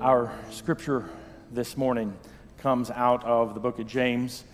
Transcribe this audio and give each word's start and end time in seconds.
Our 0.00 0.32
scripture 0.52 1.10
this 1.50 1.76
morning 1.76 2.16
comes 2.58 2.88
out 2.88 3.24
of 3.24 3.54
the 3.54 3.60
book 3.60 3.80
of 3.80 3.88
James. 3.88 4.44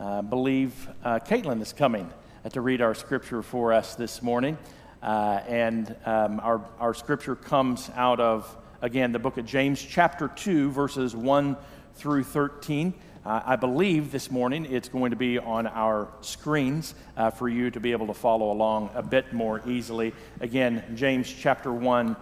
I 0.00 0.22
believe 0.22 0.88
uh, 1.04 1.18
Caitlin 1.18 1.60
is 1.60 1.74
coming 1.74 2.10
to 2.50 2.62
read 2.62 2.80
our 2.80 2.94
scripture 2.94 3.42
for 3.42 3.74
us 3.74 3.96
this 3.96 4.22
morning. 4.22 4.56
Uh, 5.02 5.42
and 5.46 5.94
um, 6.06 6.40
our, 6.40 6.64
our 6.80 6.94
scripture 6.94 7.36
comes 7.36 7.90
out 7.96 8.18
of, 8.18 8.56
again, 8.80 9.12
the 9.12 9.18
book 9.18 9.36
of 9.36 9.44
James, 9.44 9.82
chapter 9.82 10.28
2, 10.28 10.70
verses 10.70 11.14
1 11.14 11.54
through 11.96 12.24
13. 12.24 12.94
Uh, 13.26 13.42
I 13.44 13.56
believe 13.56 14.10
this 14.10 14.30
morning 14.30 14.64
it's 14.64 14.88
going 14.88 15.10
to 15.10 15.18
be 15.18 15.38
on 15.38 15.66
our 15.66 16.08
screens 16.22 16.94
uh, 17.18 17.28
for 17.28 17.50
you 17.50 17.70
to 17.72 17.78
be 17.78 17.92
able 17.92 18.06
to 18.06 18.14
follow 18.14 18.50
along 18.50 18.88
a 18.94 19.02
bit 19.02 19.34
more 19.34 19.60
easily. 19.66 20.14
Again, 20.40 20.82
James 20.94 21.30
chapter 21.30 21.70
1, 21.70 22.16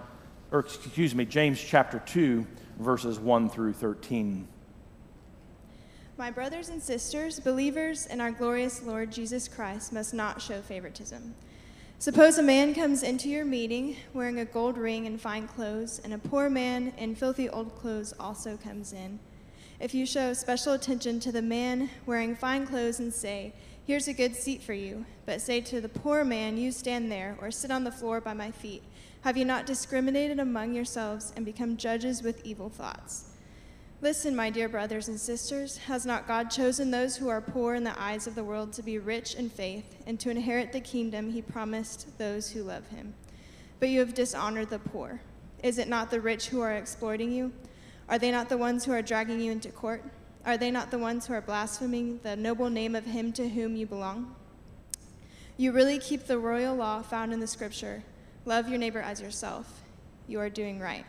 or 0.51 0.59
excuse 0.59 1.15
me, 1.15 1.25
James 1.25 1.63
chapter 1.63 2.01
2, 2.07 2.45
verses 2.79 3.19
1 3.19 3.49
through 3.49 3.73
13. 3.73 4.47
My 6.19 6.31
brothers 6.31 6.69
and 6.69 6.83
sisters, 6.83 7.41
believers 7.41 8.07
in 8.07 8.21
our 8.21 8.31
glorious 8.31 8.83
Lord 8.83 9.11
Jesus 9.11 9.49
Christ, 9.49 9.93
must 9.93 10.13
not 10.15 10.43
show 10.43 10.61
favoritism. 10.61 11.35
Suppose 11.99 12.37
a 12.37 12.43
man 12.43 12.75
comes 12.75 13.03
into 13.03 13.29
your 13.29 13.45
meeting 13.45 13.97
wearing 14.13 14.41
a 14.41 14.45
gold 14.45 14.77
ring 14.77 15.07
and 15.07 15.21
fine 15.21 15.47
clothes, 15.47 16.01
and 16.05 16.13
a 16.13 16.19
poor 16.19 16.51
man 16.51 16.93
in 16.99 17.15
filthy 17.15 17.49
old 17.49 17.75
clothes 17.77 18.13
also 18.19 18.57
comes 18.57 18.93
in. 18.93 19.21
If 19.81 19.95
you 19.95 20.05
show 20.05 20.33
special 20.33 20.75
attention 20.75 21.19
to 21.21 21.33
the 21.33 21.43
man 21.43 21.91
wearing 22.07 22.37
fine 22.37 22.67
clothes 22.67 23.01
and 23.01 23.13
say, 23.13 23.55
Here's 23.85 24.07
a 24.07 24.13
good 24.13 24.37
seat 24.37 24.63
for 24.63 24.75
you, 24.75 25.07
but 25.27 25.41
say 25.41 25.61
to 25.61 25.81
the 25.81 25.89
poor 25.89 26.25
man, 26.25 26.57
You 26.57 26.71
stand 26.71 27.11
there, 27.11 27.37
or 27.41 27.51
sit 27.51 27.71
on 27.71 27.85
the 27.85 27.91
floor 27.91 28.21
by 28.21 28.33
my 28.33 28.51
feet, 28.51 28.83
have 29.23 29.37
you 29.37 29.45
not 29.45 29.67
discriminated 29.67 30.41
among 30.41 30.75
yourselves 30.75 31.33
and 31.37 31.45
become 31.45 31.77
judges 31.77 32.23
with 32.23 32.45
evil 32.45 32.69
thoughts? 32.69 33.27
Listen, 34.01 34.35
my 34.35 34.51
dear 34.51 34.69
brothers 34.69 35.07
and 35.07 35.21
sisters, 35.21 35.77
has 35.77 36.05
not 36.05 36.27
God 36.27 36.51
chosen 36.51 36.91
those 36.91 37.17
who 37.17 37.29
are 37.29 37.41
poor 37.41 37.77
in 37.77 37.85
the 37.85 38.01
eyes 38.01 38.27
of 38.27 38.35
the 38.35 38.43
world 38.43 38.73
to 38.73 38.83
be 38.83 38.99
rich 38.99 39.37
in 39.37 39.49
faith 39.49 39.95
and 40.09 40.19
to 40.19 40.31
inherit 40.31 40.73
the 40.73 40.81
kingdom 40.81 41.31
he 41.31 41.41
promised 41.41 42.19
those 42.19 42.51
who 42.51 42.65
love 42.65 42.89
him? 42.89 43.15
But 43.79 43.91
you 43.91 44.01
have 44.01 44.13
dishonored 44.13 44.71
the 44.71 44.81
poor. 44.81 45.21
Is 45.63 45.79
it 45.79 45.87
not 45.87 46.11
the 46.11 46.21
rich 46.21 46.49
who 46.49 46.61
are 46.61 46.73
exploiting 46.73 47.31
you? 47.31 47.53
Are 48.09 48.19
they 48.19 48.33
not 48.33 48.49
the 48.49 48.59
ones 48.59 48.85
who 48.85 48.93
are 48.93 49.03
dragging 49.03 49.41
you 49.41 49.53
into 49.53 49.69
court? 49.69 50.03
Are 50.45 50.59
they 50.59 50.73
not 50.73 50.91
the 50.91 50.99
ones 50.99 51.29
who 51.29 51.35
are 51.35 51.41
blaspheming 51.41 52.19
the 52.25 52.35
noble 52.35 52.71
name 52.71 52.97
of 52.97 53.05
him 53.05 53.33
to 53.35 53.49
whom 53.49 53.77
you 53.77 53.87
belong? 53.87 54.35
You 55.57 55.71
really 55.71 56.01
keep 56.01 56.27
the 56.27 56.39
royal 56.39 56.75
law 56.75 57.03
found 57.03 57.33
in 57.33 57.39
the 57.39 57.47
scripture 57.47 58.03
love 58.45 58.69
your 58.69 58.79
neighbor 58.79 59.01
as 59.01 59.21
yourself. 59.21 59.83
You 60.27 60.41
are 60.41 60.51
doing 60.51 60.81
right. 60.81 61.05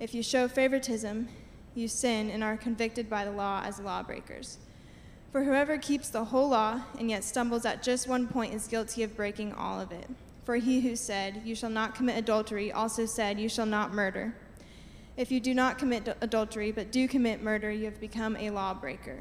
If 0.00 0.14
you 0.14 0.22
show 0.22 0.48
favoritism, 0.48 1.28
you 1.74 1.88
sin 1.88 2.30
and 2.30 2.42
are 2.42 2.56
convicted 2.56 3.08
by 3.08 3.24
the 3.24 3.30
law 3.30 3.62
as 3.64 3.80
lawbreakers. 3.80 4.58
For 5.30 5.44
whoever 5.44 5.76
keeps 5.76 6.08
the 6.08 6.24
whole 6.24 6.48
law 6.48 6.82
and 6.98 7.10
yet 7.10 7.24
stumbles 7.24 7.64
at 7.64 7.82
just 7.82 8.08
one 8.08 8.26
point 8.26 8.54
is 8.54 8.66
guilty 8.66 9.02
of 9.02 9.16
breaking 9.16 9.52
all 9.52 9.80
of 9.80 9.92
it. 9.92 10.08
For 10.44 10.56
he 10.56 10.80
who 10.80 10.96
said, 10.96 11.42
You 11.44 11.54
shall 11.54 11.70
not 11.70 11.94
commit 11.94 12.16
adultery, 12.16 12.72
also 12.72 13.04
said, 13.04 13.38
You 13.38 13.48
shall 13.48 13.66
not 13.66 13.92
murder. 13.92 14.34
If 15.16 15.30
you 15.30 15.40
do 15.40 15.52
not 15.52 15.78
commit 15.78 16.16
adultery, 16.20 16.72
but 16.72 16.90
do 16.90 17.06
commit 17.06 17.42
murder, 17.42 17.70
you 17.70 17.84
have 17.84 18.00
become 18.00 18.36
a 18.36 18.50
lawbreaker. 18.50 19.18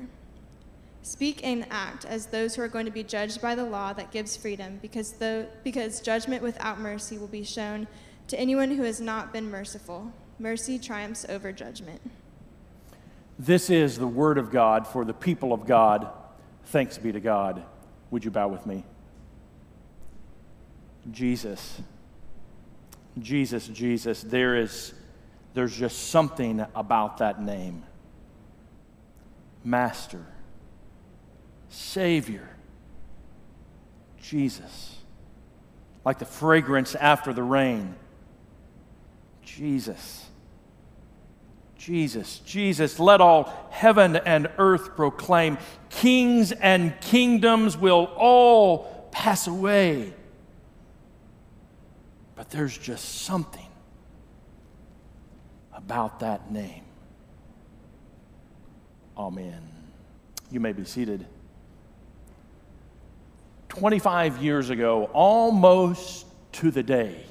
Speak 1.01 1.41
and 1.43 1.65
act 1.69 2.05
as 2.05 2.27
those 2.27 2.55
who 2.55 2.61
are 2.61 2.67
going 2.67 2.85
to 2.85 2.91
be 2.91 3.03
judged 3.03 3.41
by 3.41 3.55
the 3.55 3.63
law 3.63 3.93
that 3.93 4.11
gives 4.11 4.35
freedom, 4.35 4.79
because, 4.81 5.15
because 5.63 6.01
judgment 6.01 6.43
without 6.43 6.79
mercy 6.79 7.17
will 7.17 7.27
be 7.27 7.43
shown 7.43 7.87
to 8.27 8.39
anyone 8.39 8.71
who 8.71 8.83
has 8.83 8.99
not 8.99 9.31
been 9.31 9.49
merciful. 9.49 10.11
Mercy 10.39 10.77
triumphs 10.77 11.25
over 11.29 11.51
judgment. 11.51 12.01
This 13.39 13.69
is 13.69 13.97
the 13.97 14.07
word 14.07 14.37
of 14.37 14.51
God 14.51 14.85
for 14.87 15.05
the 15.05 15.13
people 15.13 15.53
of 15.53 15.65
God. 15.65 16.09
Thanks 16.65 16.97
be 16.97 17.11
to 17.11 17.19
God. 17.19 17.63
Would 18.11 18.25
you 18.25 18.31
bow 18.31 18.47
with 18.47 18.65
me? 18.65 18.83
Jesus. 21.11 21.81
Jesus, 23.19 23.67
Jesus. 23.67 24.21
There 24.21 24.55
is 24.57 24.93
there's 25.53 25.75
just 25.75 26.09
something 26.09 26.63
about 26.75 27.17
that 27.17 27.41
name 27.41 27.83
Master, 29.63 30.25
Savior, 31.69 32.47
Jesus. 34.21 34.95
Like 36.05 36.19
the 36.19 36.25
fragrance 36.25 36.95
after 36.95 37.33
the 37.33 37.43
rain. 37.43 37.95
Jesus. 39.43 40.25
Jesus, 41.77 42.39
Jesus, 42.39 42.99
let 42.99 43.21
all 43.21 43.51
heaven 43.69 44.17
and 44.17 44.49
earth 44.57 44.95
proclaim. 44.95 45.57
Kings 45.89 46.51
and 46.51 46.99
kingdoms 46.99 47.77
will 47.77 48.11
all 48.17 49.09
pass 49.11 49.47
away. 49.47 50.13
But 52.35 52.49
there's 52.49 52.77
just 52.77 53.23
something 53.23 53.65
about 55.73 56.19
that 56.19 56.51
name. 56.51 56.83
Amen. 59.17 59.61
You 60.51 60.59
may 60.59 60.73
be 60.73 60.83
seated. 60.83 61.25
25 63.77 64.41
years 64.41 64.71
ago, 64.71 65.05
almost 65.13 66.25
to 66.51 66.71
the 66.71 66.81
day, 66.81 67.23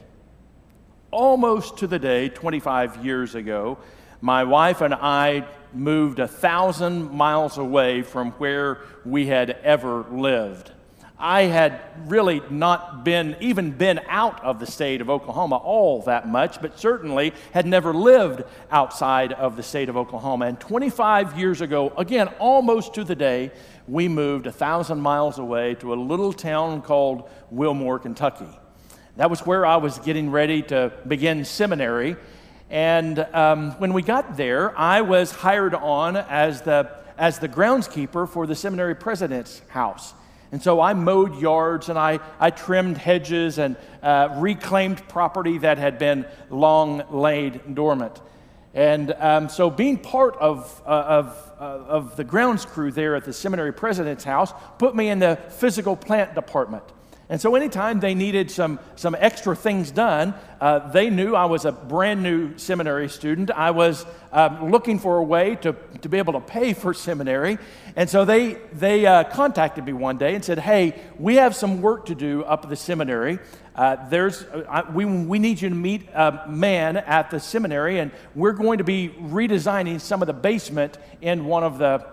almost 1.10 1.78
to 1.78 1.88
the 1.88 1.98
day, 1.98 2.28
25 2.28 3.04
years 3.04 3.34
ago, 3.34 3.78
my 4.20 4.44
wife 4.44 4.80
and 4.80 4.94
I 4.94 5.44
moved 5.72 6.20
a 6.20 6.28
thousand 6.28 7.10
miles 7.10 7.58
away 7.58 8.02
from 8.02 8.30
where 8.32 8.78
we 9.04 9.26
had 9.26 9.50
ever 9.64 10.04
lived. 10.04 10.70
I 11.18 11.42
had 11.42 11.80
really 12.06 12.42
not 12.50 13.02
been, 13.02 13.36
even 13.40 13.70
been 13.70 14.00
out 14.06 14.44
of 14.44 14.60
the 14.60 14.66
state 14.66 15.00
of 15.00 15.08
Oklahoma 15.08 15.56
all 15.56 16.02
that 16.02 16.28
much, 16.28 16.60
but 16.60 16.78
certainly 16.78 17.32
had 17.52 17.66
never 17.66 17.94
lived 17.94 18.42
outside 18.70 19.32
of 19.32 19.56
the 19.56 19.62
state 19.62 19.88
of 19.88 19.96
Oklahoma. 19.96 20.44
And 20.46 20.60
25 20.60 21.38
years 21.38 21.62
ago, 21.62 21.90
again, 21.96 22.28
almost 22.38 22.92
to 22.94 23.04
the 23.04 23.14
day, 23.14 23.50
we 23.88 24.08
moved 24.08 24.46
a 24.46 24.52
thousand 24.52 25.00
miles 25.00 25.38
away 25.38 25.74
to 25.76 25.94
a 25.94 25.96
little 25.96 26.34
town 26.34 26.82
called 26.82 27.28
Wilmore, 27.50 27.98
Kentucky. 27.98 28.48
That 29.16 29.30
was 29.30 29.40
where 29.46 29.64
I 29.64 29.76
was 29.76 29.98
getting 30.00 30.30
ready 30.30 30.60
to 30.64 30.92
begin 31.08 31.46
seminary. 31.46 32.16
And 32.68 33.20
um, 33.32 33.70
when 33.78 33.94
we 33.94 34.02
got 34.02 34.36
there, 34.36 34.78
I 34.78 35.00
was 35.00 35.30
hired 35.30 35.74
on 35.74 36.16
as 36.16 36.60
the, 36.60 36.90
as 37.16 37.38
the 37.38 37.48
groundskeeper 37.48 38.28
for 38.28 38.46
the 38.46 38.54
seminary 38.54 38.94
president's 38.94 39.62
house. 39.68 40.12
And 40.52 40.62
so 40.62 40.80
I 40.80 40.94
mowed 40.94 41.40
yards 41.40 41.88
and 41.88 41.98
I, 41.98 42.20
I 42.38 42.50
trimmed 42.50 42.98
hedges 42.98 43.58
and 43.58 43.76
uh, 44.02 44.36
reclaimed 44.38 45.06
property 45.08 45.58
that 45.58 45.78
had 45.78 45.98
been 45.98 46.26
long 46.50 47.02
laid 47.10 47.74
dormant. 47.74 48.20
And 48.74 49.12
um, 49.18 49.48
so, 49.48 49.70
being 49.70 49.96
part 49.96 50.36
of, 50.36 50.82
uh, 50.84 50.90
of, 50.90 51.52
uh, 51.58 51.62
of 51.62 52.16
the 52.16 52.24
grounds 52.24 52.66
crew 52.66 52.92
there 52.92 53.16
at 53.16 53.24
the 53.24 53.32
seminary 53.32 53.72
president's 53.72 54.22
house 54.22 54.52
put 54.78 54.94
me 54.94 55.08
in 55.08 55.18
the 55.18 55.36
physical 55.48 55.96
plant 55.96 56.34
department. 56.34 56.84
And 57.28 57.40
so, 57.40 57.56
anytime 57.56 57.98
they 57.98 58.14
needed 58.14 58.52
some, 58.52 58.78
some 58.94 59.16
extra 59.18 59.56
things 59.56 59.90
done, 59.90 60.32
uh, 60.60 60.90
they 60.90 61.10
knew 61.10 61.34
I 61.34 61.46
was 61.46 61.64
a 61.64 61.72
brand 61.72 62.22
new 62.22 62.56
seminary 62.56 63.08
student. 63.08 63.50
I 63.50 63.72
was 63.72 64.06
um, 64.30 64.70
looking 64.70 65.00
for 65.00 65.16
a 65.16 65.24
way 65.24 65.56
to, 65.56 65.74
to 66.02 66.08
be 66.08 66.18
able 66.18 66.34
to 66.34 66.40
pay 66.40 66.72
for 66.72 66.94
seminary. 66.94 67.58
And 67.96 68.08
so, 68.08 68.24
they, 68.24 68.54
they 68.72 69.06
uh, 69.06 69.24
contacted 69.24 69.84
me 69.84 69.92
one 69.92 70.18
day 70.18 70.36
and 70.36 70.44
said, 70.44 70.60
Hey, 70.60 70.94
we 71.18 71.34
have 71.36 71.56
some 71.56 71.82
work 71.82 72.06
to 72.06 72.14
do 72.14 72.44
up 72.44 72.62
at 72.62 72.70
the 72.70 72.76
seminary. 72.76 73.40
Uh, 73.74 74.08
there's, 74.08 74.44
uh, 74.44 74.82
we, 74.94 75.04
we 75.04 75.40
need 75.40 75.60
you 75.60 75.68
to 75.68 75.74
meet 75.74 76.08
a 76.14 76.44
man 76.48 76.96
at 76.96 77.32
the 77.32 77.40
seminary, 77.40 77.98
and 77.98 78.12
we're 78.36 78.52
going 78.52 78.78
to 78.78 78.84
be 78.84 79.08
redesigning 79.08 80.00
some 80.00 80.22
of 80.22 80.26
the 80.26 80.32
basement 80.32 80.96
in 81.20 81.44
one 81.44 81.64
of 81.64 81.78
the, 81.78 82.06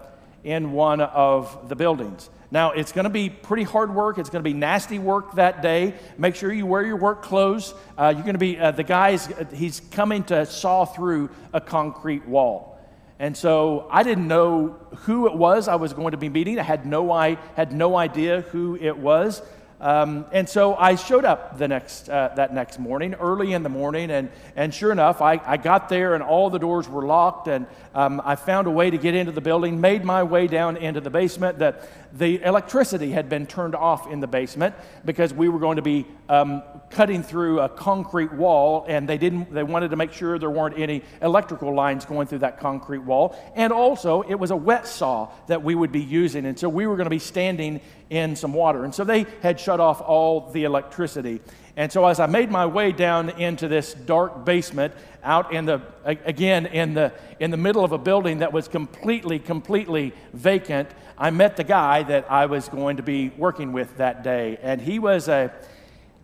in 0.43 0.71
one 0.71 1.01
of 1.01 1.69
the 1.69 1.75
buildings. 1.75 2.31
Now, 2.53 2.69
it's 2.69 2.91
going 2.91 3.05
to 3.05 3.09
be 3.09 3.31
pretty 3.31 3.63
hard 3.63 3.95
work. 3.95 4.19
It's 4.19 4.29
going 4.29 4.43
to 4.43 4.47
be 4.47 4.53
nasty 4.53 4.99
work 4.99 5.33
that 5.33 5.63
day. 5.63 5.95
Make 6.19 6.35
sure 6.35 6.53
you 6.53 6.67
wear 6.67 6.85
your 6.85 6.97
work 6.97 7.23
clothes. 7.23 7.73
Uh, 7.97 8.13
you're 8.15 8.21
going 8.21 8.35
to 8.35 8.37
be, 8.39 8.59
uh, 8.59 8.69
the 8.69 8.83
guy's, 8.83 9.27
he's 9.51 9.79
coming 9.79 10.23
to 10.25 10.45
saw 10.45 10.85
through 10.85 11.31
a 11.51 11.59
concrete 11.59 12.27
wall. 12.27 12.77
And 13.17 13.35
so 13.35 13.87
I 13.89 14.03
didn't 14.03 14.27
know 14.27 14.77
who 14.97 15.25
it 15.25 15.33
was 15.33 15.67
I 15.67 15.77
was 15.77 15.93
going 15.93 16.11
to 16.11 16.17
be 16.17 16.29
meeting. 16.29 16.59
I 16.59 16.63
had 16.63 16.85
no, 16.85 17.11
I 17.11 17.39
had 17.55 17.73
no 17.73 17.95
idea 17.95 18.41
who 18.41 18.77
it 18.79 18.99
was. 18.99 19.41
Um, 19.83 20.25
and 20.31 20.47
so 20.47 20.75
I 20.75 20.95
showed 20.95 21.25
up 21.25 21.57
the 21.57 21.67
next, 21.67 22.07
uh, 22.07 22.31
that 22.37 22.53
next 22.53 22.79
morning, 22.79 23.15
early 23.15 23.51
in 23.51 23.63
the 23.63 23.69
morning, 23.69 24.11
and, 24.11 24.29
and 24.55 24.73
sure 24.73 24.93
enough, 24.93 25.21
I, 25.21 25.41
I 25.45 25.57
got 25.57 25.89
there 25.89 26.13
and 26.13 26.23
all 26.23 26.49
the 26.49 26.57
doors 26.57 26.87
were 26.87 27.05
locked, 27.05 27.49
and 27.49 27.67
um, 27.93 28.21
I 28.23 28.37
found 28.37 28.67
a 28.67 28.71
way 28.71 28.89
to 28.89 28.97
get 28.97 29.13
into 29.13 29.33
the 29.33 29.41
building, 29.41 29.81
made 29.81 30.05
my 30.05 30.23
way 30.23 30.47
down 30.47 30.77
into 30.77 31.01
the 31.01 31.09
basement. 31.09 31.59
The, 31.59 31.75
the 32.13 32.41
electricity 32.43 33.09
had 33.09 33.27
been 33.27 33.47
turned 33.47 33.73
off 33.73 34.09
in 34.11 34.19
the 34.19 34.27
basement 34.27 34.75
because 35.03 35.33
we 35.33 35.49
were 35.49 35.57
going 35.57 35.77
to 35.77 35.81
be 35.81 36.05
um, 36.29 36.61
cutting 36.91 37.23
through 37.23 37.59
a 37.59 37.67
concrete 37.67 38.31
wall, 38.31 38.85
and 38.87 39.09
they, 39.09 39.17
didn't, 39.17 39.51
they 39.51 39.63
wanted 39.63 39.89
to 39.89 39.95
make 39.95 40.13
sure 40.13 40.37
there 40.37 40.51
weren't 40.51 40.77
any 40.77 41.01
electrical 41.23 41.73
lines 41.73 42.05
going 42.05 42.27
through 42.27 42.39
that 42.39 42.59
concrete 42.59 42.99
wall. 42.99 43.35
And 43.55 43.73
also, 43.73 44.21
it 44.21 44.35
was 44.35 44.51
a 44.51 44.55
wet 44.55 44.87
saw 44.87 45.31
that 45.47 45.63
we 45.63 45.73
would 45.73 45.91
be 45.91 46.03
using, 46.03 46.45
and 46.45 46.57
so 46.57 46.69
we 46.69 46.85
were 46.85 46.95
going 46.95 47.05
to 47.05 47.09
be 47.09 47.19
standing 47.19 47.81
in 48.11 48.35
some 48.35 48.53
water. 48.53 48.83
And 48.83 48.93
so 48.93 49.03
they 49.03 49.25
had 49.41 49.59
shut 49.59 49.79
off 49.79 49.99
all 49.99 50.51
the 50.51 50.65
electricity. 50.65 51.41
And 51.75 51.91
so 51.91 52.05
as 52.05 52.19
I 52.19 52.27
made 52.27 52.51
my 52.51 52.67
way 52.67 52.91
down 52.91 53.31
into 53.31 53.67
this 53.67 53.95
dark 53.95 54.45
basement, 54.45 54.93
out 55.23 55.53
in 55.53 55.65
the 55.65 55.81
again 56.05 56.67
in 56.67 56.93
the 56.93 57.11
in 57.39 57.49
the 57.49 57.57
middle 57.57 57.83
of 57.83 57.93
a 57.93 57.97
building 57.97 58.39
that 58.39 58.53
was 58.53 58.67
completely 58.67 59.39
completely 59.39 60.13
vacant, 60.33 60.89
I 61.17 61.31
met 61.31 61.57
the 61.57 61.63
guy 61.63 62.03
that 62.03 62.29
I 62.31 62.47
was 62.47 62.69
going 62.69 62.97
to 62.97 63.03
be 63.03 63.29
working 63.37 63.73
with 63.73 63.97
that 63.97 64.23
day, 64.23 64.57
and 64.61 64.81
he 64.81 64.99
was 64.99 65.27
a 65.27 65.53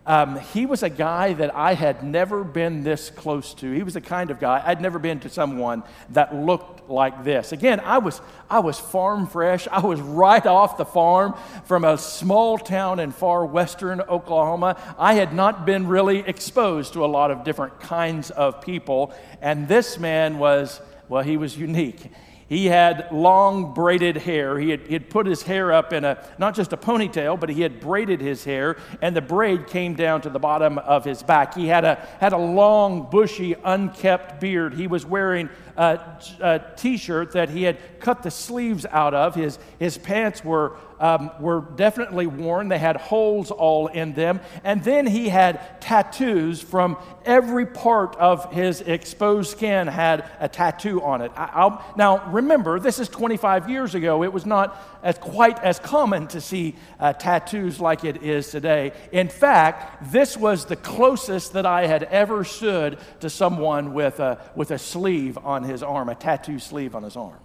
um, 0.06 0.40
he 0.40 0.64
was 0.64 0.82
a 0.82 0.88
guy 0.88 1.34
that 1.34 1.54
I 1.54 1.74
had 1.74 2.02
never 2.02 2.42
been 2.42 2.82
this 2.82 3.10
close 3.10 3.52
to. 3.54 3.70
He 3.70 3.82
was 3.82 3.94
the 3.94 4.00
kind 4.00 4.30
of 4.30 4.40
guy 4.40 4.62
I'd 4.64 4.80
never 4.80 4.98
been 4.98 5.20
to 5.20 5.28
someone 5.28 5.84
that 6.10 6.34
looked 6.34 6.88
like 6.88 7.22
this. 7.22 7.52
Again, 7.52 7.80
I 7.80 7.98
was 7.98 8.20
I 8.48 8.60
was 8.60 8.78
farm 8.78 9.26
fresh. 9.26 9.68
I 9.68 9.80
was 9.80 10.00
right 10.00 10.44
off 10.46 10.78
the 10.78 10.86
farm 10.86 11.34
from 11.64 11.84
a 11.84 11.98
small 11.98 12.58
town 12.58 12.98
in 12.98 13.12
far 13.12 13.44
western 13.44 14.00
Oklahoma. 14.00 14.76
I 14.98 15.14
had 15.14 15.34
not 15.34 15.66
been 15.66 15.86
really 15.86 16.20
exposed 16.20 16.94
to 16.94 17.04
a 17.04 17.06
lot 17.06 17.30
of 17.30 17.44
different 17.44 17.78
kinds 17.78 18.30
of 18.30 18.62
people, 18.62 19.14
and 19.42 19.68
this 19.68 19.98
man 19.98 20.38
was 20.38 20.80
well, 21.10 21.22
he 21.22 21.36
was 21.36 21.58
unique. 21.58 22.10
He 22.50 22.66
had 22.66 23.06
long 23.12 23.74
braided 23.74 24.16
hair. 24.16 24.58
He 24.58 24.70
had, 24.70 24.80
he 24.88 24.92
had 24.94 25.08
put 25.08 25.24
his 25.24 25.44
hair 25.44 25.70
up 25.70 25.92
in 25.92 26.04
a, 26.04 26.18
not 26.36 26.56
just 26.56 26.72
a 26.72 26.76
ponytail, 26.76 27.38
but 27.38 27.48
he 27.48 27.62
had 27.62 27.78
braided 27.78 28.20
his 28.20 28.42
hair, 28.42 28.76
and 29.00 29.14
the 29.14 29.20
braid 29.20 29.68
came 29.68 29.94
down 29.94 30.20
to 30.22 30.30
the 30.30 30.40
bottom 30.40 30.76
of 30.78 31.04
his 31.04 31.22
back. 31.22 31.54
He 31.54 31.68
had 31.68 31.84
a, 31.84 31.94
had 32.18 32.32
a 32.32 32.36
long, 32.36 33.08
bushy, 33.08 33.54
unkept 33.62 34.40
beard. 34.40 34.74
He 34.74 34.88
was 34.88 35.06
wearing 35.06 35.48
a, 35.76 36.00
a 36.40 36.60
t 36.76 36.96
shirt 36.96 37.32
that 37.32 37.50
he 37.50 37.62
had 37.62 38.00
cut 38.00 38.22
the 38.22 38.30
sleeves 38.30 38.86
out 38.86 39.14
of. 39.14 39.34
His, 39.34 39.58
his 39.78 39.98
pants 39.98 40.44
were 40.44 40.76
um, 41.00 41.30
were 41.40 41.62
definitely 41.76 42.26
worn. 42.26 42.68
They 42.68 42.78
had 42.78 42.96
holes 42.96 43.50
all 43.50 43.88
in 43.88 44.12
them. 44.12 44.40
And 44.62 44.84
then 44.84 45.06
he 45.06 45.30
had 45.30 45.80
tattoos 45.80 46.60
from 46.60 46.98
every 47.24 47.66
part 47.66 48.14
of 48.16 48.52
his 48.52 48.82
exposed 48.82 49.50
skin 49.50 49.86
had 49.88 50.30
a 50.38 50.48
tattoo 50.48 51.02
on 51.02 51.22
it. 51.22 51.32
I, 51.34 51.82
now, 51.96 52.30
remember, 52.30 52.78
this 52.78 52.98
is 52.98 53.08
25 53.08 53.70
years 53.70 53.94
ago. 53.94 54.22
It 54.22 54.32
was 54.32 54.44
not 54.44 54.76
as 55.02 55.16
quite 55.16 55.58
as 55.60 55.78
common 55.78 56.26
to 56.28 56.40
see 56.40 56.76
uh, 56.98 57.14
tattoos 57.14 57.80
like 57.80 58.04
it 58.04 58.22
is 58.22 58.50
today. 58.50 58.92
In 59.10 59.28
fact, 59.28 60.12
this 60.12 60.36
was 60.36 60.66
the 60.66 60.76
closest 60.76 61.54
that 61.54 61.64
I 61.64 61.86
had 61.86 62.02
ever 62.04 62.44
stood 62.44 62.98
to 63.20 63.30
someone 63.30 63.94
with 63.94 64.20
a, 64.20 64.38
with 64.54 64.70
a 64.70 64.78
sleeve 64.78 65.38
on 65.38 65.59
his 65.64 65.82
arm, 65.82 66.08
a 66.08 66.14
tattoo 66.14 66.58
sleeve 66.58 66.94
on 66.94 67.02
his 67.02 67.16
arm. 67.16 67.38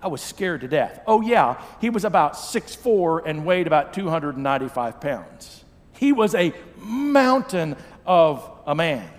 I 0.00 0.08
was 0.08 0.20
scared 0.20 0.60
to 0.60 0.68
death. 0.68 1.00
Oh, 1.06 1.20
yeah, 1.20 1.60
he 1.80 1.90
was 1.90 2.04
about 2.04 2.34
6'4 2.34 3.22
and 3.26 3.44
weighed 3.44 3.66
about 3.66 3.92
295 3.92 5.00
pounds. 5.00 5.64
He 5.98 6.12
was 6.12 6.34
a 6.34 6.52
mountain 6.76 7.76
of 8.06 8.48
a 8.66 8.74
man. 8.74 9.10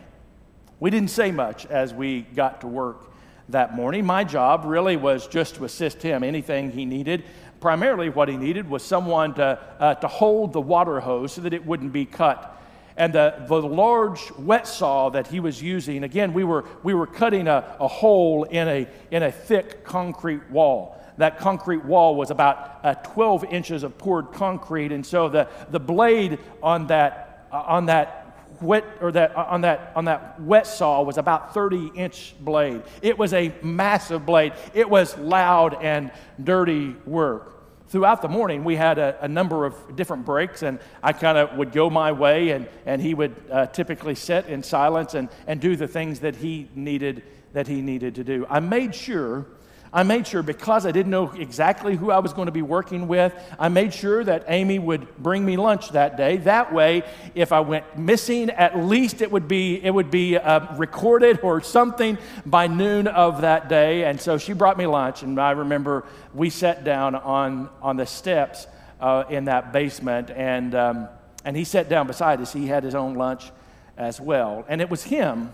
We 0.80 0.90
didn't 0.90 1.10
say 1.10 1.32
much 1.32 1.66
as 1.66 1.94
we 1.94 2.22
got 2.22 2.62
to 2.62 2.68
work 2.68 3.12
that 3.50 3.76
morning. 3.76 4.06
My 4.06 4.24
job 4.24 4.64
really 4.64 4.96
was 4.96 5.28
just 5.28 5.56
to 5.56 5.66
assist 5.66 6.02
him, 6.02 6.24
anything 6.24 6.72
he 6.72 6.86
needed. 6.86 7.26
Primarily, 7.60 8.10
what 8.10 8.30
he 8.30 8.38
needed 8.38 8.70
was 8.70 8.84
someone 8.84 9.34
to, 9.34 9.60
uh, 9.80 9.96
to 9.96 10.08
hold 10.08 10.54
the 10.54 10.62
water 10.62 11.02
hose 11.02 11.34
so 11.34 11.42
that 11.42 11.54
it 11.54 11.66
wouldn't 11.66 11.92
be 11.92 12.06
cut 12.06 12.59
and 13.00 13.14
the, 13.14 13.34
the 13.48 13.56
large 13.56 14.30
wet 14.38 14.68
saw 14.68 15.10
that 15.12 15.28
he 15.28 15.40
was 15.40 15.64
using, 15.64 16.04
again, 16.04 16.34
we 16.34 16.44
were, 16.44 16.66
we 16.84 16.94
were 16.94 17.08
cutting 17.08 17.48
a, 17.48 17.78
a 17.80 17.88
hole 17.88 18.44
in 18.44 18.68
a, 18.68 18.88
in 19.10 19.24
a 19.24 19.32
thick 19.32 19.86
concrete 19.86 20.48
wall. 20.52 21.02
That 21.18 21.40
concrete 21.40 21.86
wall 21.86 22.18
was 22.18 22.30
about 22.30 22.82
uh, 22.84 22.96
12 22.96 23.46
inches 23.46 23.84
of 23.84 23.98
poured 23.98 24.34
concrete, 24.34 24.92
and 24.92 25.06
so 25.06 25.30
the, 25.30 25.48
the 25.70 25.80
blade 25.80 26.40
on 26.62 26.88
that, 26.88 27.48
uh, 27.54 27.64
on 27.68 27.86
that 27.86 28.18
wet 28.62 28.84
or 29.00 29.14
that 29.14 29.38
uh, 29.38 29.46
on 29.48 29.62
that 29.62 29.94
on 29.96 30.04
that 30.04 30.42
wet 30.42 30.68
saw 30.68 31.02
was 31.02 31.18
about 31.18 31.54
30 31.54 31.92
inch 31.96 32.36
blade. 32.42 32.84
It 33.02 33.18
was 33.18 33.34
a 33.34 33.54
massive 33.62 34.26
blade. 34.26 34.52
It 34.74 34.90
was 34.90 35.18
loud 35.18 35.82
and 35.82 36.12
dirty 36.44 36.98
work 37.06 37.59
throughout 37.90 38.22
the 38.22 38.30
morning, 38.30 38.64
we 38.64 38.76
had 38.76 38.98
a, 38.98 39.18
a 39.22 39.28
number 39.28 39.66
of 39.66 39.96
different 39.96 40.26
breaks, 40.26 40.64
and 40.64 40.80
I 41.04 41.14
kind 41.14 41.38
of 41.38 41.58
would 41.58 41.72
go 41.72 41.90
my 41.90 42.12
way, 42.12 42.52
and, 42.52 42.68
and 42.86 43.02
he 43.02 43.14
would 43.14 43.36
uh, 43.52 43.66
typically 43.68 44.16
sit 44.16 44.46
in 44.46 44.64
silence 44.64 45.14
and, 45.16 45.30
and 45.48 45.60
do 45.60 45.76
the 45.76 45.88
things 45.88 46.22
that 46.22 46.36
he 46.36 46.70
needed 46.76 47.24
that 47.54 47.68
he 47.68 47.82
needed 47.82 48.16
to 48.16 48.24
do. 48.24 48.46
I 48.50 48.60
made 48.60 48.94
sure 48.94 49.48
I 49.92 50.04
made 50.04 50.28
sure 50.28 50.44
because 50.44 50.86
I 50.86 50.92
didn't 50.92 51.10
know 51.10 51.32
exactly 51.32 51.96
who 51.96 52.12
I 52.12 52.20
was 52.20 52.34
going 52.34 52.46
to 52.46 52.52
be 52.52 52.62
working 52.62 53.08
with, 53.08 53.34
I 53.58 53.70
made 53.70 53.94
sure 53.94 54.24
that 54.24 54.46
Amy 54.48 54.78
would 54.78 55.18
bring 55.18 55.44
me 55.44 55.58
lunch 55.58 55.90
that 55.90 56.16
day. 56.16 56.38
That 56.38 56.72
way, 56.72 57.04
if 57.34 57.52
I 57.52 57.62
went 57.62 57.98
missing, 57.98 58.52
at 58.52 58.78
least 58.78 59.22
it 59.22 59.32
would 59.32 59.48
be, 59.48 59.84
it 59.84 59.92
would 59.92 60.12
be 60.12 60.38
uh, 60.38 60.76
recorded 60.78 61.40
or 61.42 61.62
something 61.62 62.18
by 62.46 62.68
noon 62.68 63.08
of 63.08 63.42
that 63.42 63.68
day. 63.68 64.04
And 64.06 64.22
so 64.22 64.38
she 64.38 64.54
brought 64.54 64.78
me 64.78 64.86
lunch, 64.86 65.24
and 65.24 65.40
I 65.40 65.52
remember 65.52 66.06
we 66.34 66.50
sat 66.52 66.84
down 66.84 67.16
on, 67.16 67.70
on 67.82 67.98
the 67.98 68.06
steps 68.06 68.68
uh, 69.00 69.24
in 69.30 69.46
that 69.46 69.74
basement, 69.74 70.30
and, 70.30 70.76
um, 70.76 71.10
and 71.44 71.58
he 71.58 71.64
sat 71.64 71.90
down 71.90 72.06
beside 72.06 72.42
us. 72.42 72.54
He 72.54 72.68
had 72.68 72.84
his 72.84 72.94
own 72.94 73.16
lunch 73.16 73.52
as 73.98 74.22
well. 74.22 74.66
And 74.68 74.82
it 74.82 74.90
was 74.90 75.04
him 75.04 75.54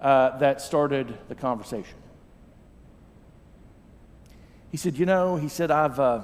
uh, 0.00 0.36
that 0.38 0.60
started 0.60 1.16
the 1.28 1.34
conversation. 1.34 1.96
He 4.76 4.78
said, 4.78 4.98
You 4.98 5.06
know, 5.06 5.36
he 5.36 5.48
said, 5.48 5.70
I've, 5.70 5.98
uh, 5.98 6.20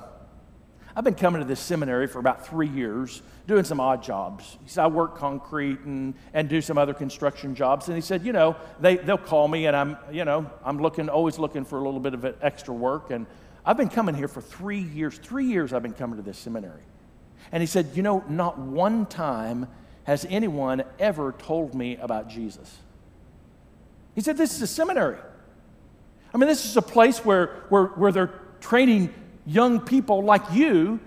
I've 0.94 1.04
been 1.04 1.14
coming 1.14 1.40
to 1.40 1.48
this 1.48 1.58
seminary 1.58 2.06
for 2.06 2.18
about 2.18 2.46
three 2.46 2.68
years, 2.68 3.22
doing 3.46 3.64
some 3.64 3.80
odd 3.80 4.02
jobs. 4.02 4.58
He 4.62 4.68
said, 4.68 4.84
I 4.84 4.86
work 4.88 5.16
concrete 5.16 5.80
and, 5.86 6.12
and 6.34 6.50
do 6.50 6.60
some 6.60 6.76
other 6.76 6.92
construction 6.92 7.54
jobs. 7.54 7.88
And 7.88 7.96
he 7.96 8.02
said, 8.02 8.26
You 8.26 8.34
know, 8.34 8.56
they, 8.78 8.98
they'll 8.98 9.16
call 9.16 9.48
me, 9.48 9.64
and 9.68 9.74
I'm, 9.74 9.96
you 10.12 10.26
know, 10.26 10.50
I'm 10.66 10.82
looking, 10.82 11.08
always 11.08 11.38
looking 11.38 11.64
for 11.64 11.78
a 11.78 11.82
little 11.82 11.98
bit 11.98 12.12
of 12.12 12.26
extra 12.42 12.74
work. 12.74 13.10
And 13.10 13.26
I've 13.64 13.78
been 13.78 13.88
coming 13.88 14.14
here 14.14 14.28
for 14.28 14.42
three 14.42 14.82
years. 14.82 15.16
Three 15.16 15.46
years 15.46 15.72
I've 15.72 15.82
been 15.82 15.94
coming 15.94 16.18
to 16.18 16.22
this 16.22 16.36
seminary. 16.36 16.82
And 17.52 17.62
he 17.62 17.66
said, 17.66 17.92
You 17.94 18.02
know, 18.02 18.22
not 18.28 18.58
one 18.58 19.06
time 19.06 19.66
has 20.04 20.26
anyone 20.28 20.84
ever 20.98 21.32
told 21.32 21.74
me 21.74 21.96
about 21.96 22.28
Jesus. 22.28 22.76
He 24.14 24.20
said, 24.20 24.36
This 24.36 24.54
is 24.54 24.60
a 24.60 24.66
seminary. 24.66 25.16
I 26.34 26.38
mean, 26.38 26.48
this 26.48 26.64
is 26.64 26.76
a 26.76 26.82
place 26.82 27.24
where, 27.24 27.64
where, 27.68 27.86
where 27.86 28.10
they're 28.10 28.41
training 28.62 29.12
young 29.44 29.80
people 29.80 30.24
like 30.24 30.42
you 30.52 31.00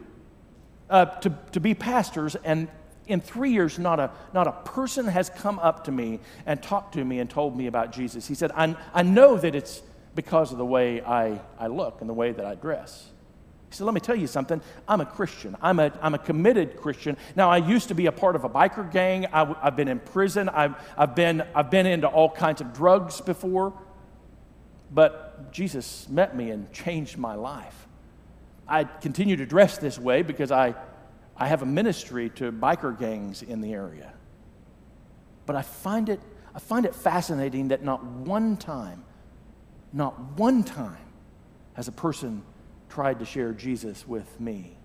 uh, 0.90 1.06
to, 1.06 1.36
to 1.54 1.60
be 1.60 1.74
pastors, 1.74 2.36
and 2.44 2.68
in 3.08 3.22
three 3.22 3.52
years, 3.52 3.80
not 3.80 4.00
a, 4.00 4.12
not 4.34 4.48
a 4.48 4.52
person 4.52 5.08
has 5.08 5.30
come 5.30 5.58
up 5.60 5.86
to 5.86 5.92
me 5.92 6.20
and 6.46 6.62
talked 6.62 6.94
to 6.94 7.04
me 7.04 7.20
and 7.20 7.30
told 7.30 7.56
me 7.58 7.68
about 7.68 7.92
Jesus. 7.92 8.28
He 8.28 8.36
said, 8.36 8.52
I, 8.52 8.76
I 8.94 9.04
know 9.04 9.38
that 9.38 9.56
it's 9.56 9.82
because 10.16 10.52
of 10.52 10.58
the 10.58 10.66
way 10.66 11.02
I, 11.02 11.40
I 11.60 11.68
look 11.68 12.02
and 12.02 12.10
the 12.10 12.14
way 12.14 12.32
that 12.32 12.46
I 12.46 12.56
dress. 12.56 13.10
He 13.70 13.76
said, 13.76 13.86
Let 13.86 13.94
me 13.94 14.00
tell 14.00 14.16
you 14.16 14.28
something. 14.28 14.62
I'm 14.88 15.02
a 15.02 15.06
Christian. 15.06 15.56
I'm 15.62 15.80
a, 15.80 15.92
I'm 16.02 16.14
a 16.14 16.20
committed 16.20 16.78
Christian. 16.78 17.18
Now, 17.36 17.52
I 17.52 17.58
used 17.58 17.90
to 17.90 17.96
be 17.96 18.06
a 18.06 18.12
part 18.12 18.36
of 18.36 18.44
a 18.44 18.50
biker 18.50 18.90
gang. 18.92 19.26
I, 19.28 19.46
have 19.64 19.76
been 19.76 19.88
in 19.88 20.00
prison. 20.00 20.50
I've, 20.50 20.76
I've, 20.98 21.16
been, 21.16 21.44
I've 21.54 21.70
been 21.70 21.86
into 21.86 22.08
all 22.08 22.30
kinds 22.30 22.62
of 22.62 22.74
drugs 22.74 23.22
before. 23.22 23.74
But 24.96 25.52
Jesus 25.52 26.08
met 26.10 26.38
me 26.38 26.52
and 26.52 26.72
changed 26.72 27.18
my 27.18 27.36
life. 27.36 27.88
I 28.66 28.86
continue 28.86 29.36
to 29.36 29.46
dress 29.46 29.78
this 29.78 30.00
way 30.00 30.22
because 30.22 30.52
I, 30.52 30.74
I 31.36 31.48
have 31.48 31.62
a 31.62 31.66
ministry 31.66 32.30
to 32.32 32.50
biker 32.52 32.98
gangs 32.98 33.44
in 33.44 33.60
the 33.60 33.74
area. 33.74 34.14
But 35.46 35.58
I 35.58 35.64
find 35.64 36.08
it, 36.08 36.22
I 36.56 36.60
find 36.60 36.86
it 36.86 36.96
fascinating 36.96 37.68
that 37.68 37.84
not 37.84 38.06
one 38.06 38.56
time, 38.56 39.04
not 39.92 40.18
one 40.38 40.64
time 40.64 40.98
has 41.74 41.90
a 41.90 41.92
person 41.92 42.42
tried 42.88 43.20
to 43.20 43.26
share 43.26 43.52
Jesus 43.52 44.08
with 44.08 44.40
me. 44.40 44.78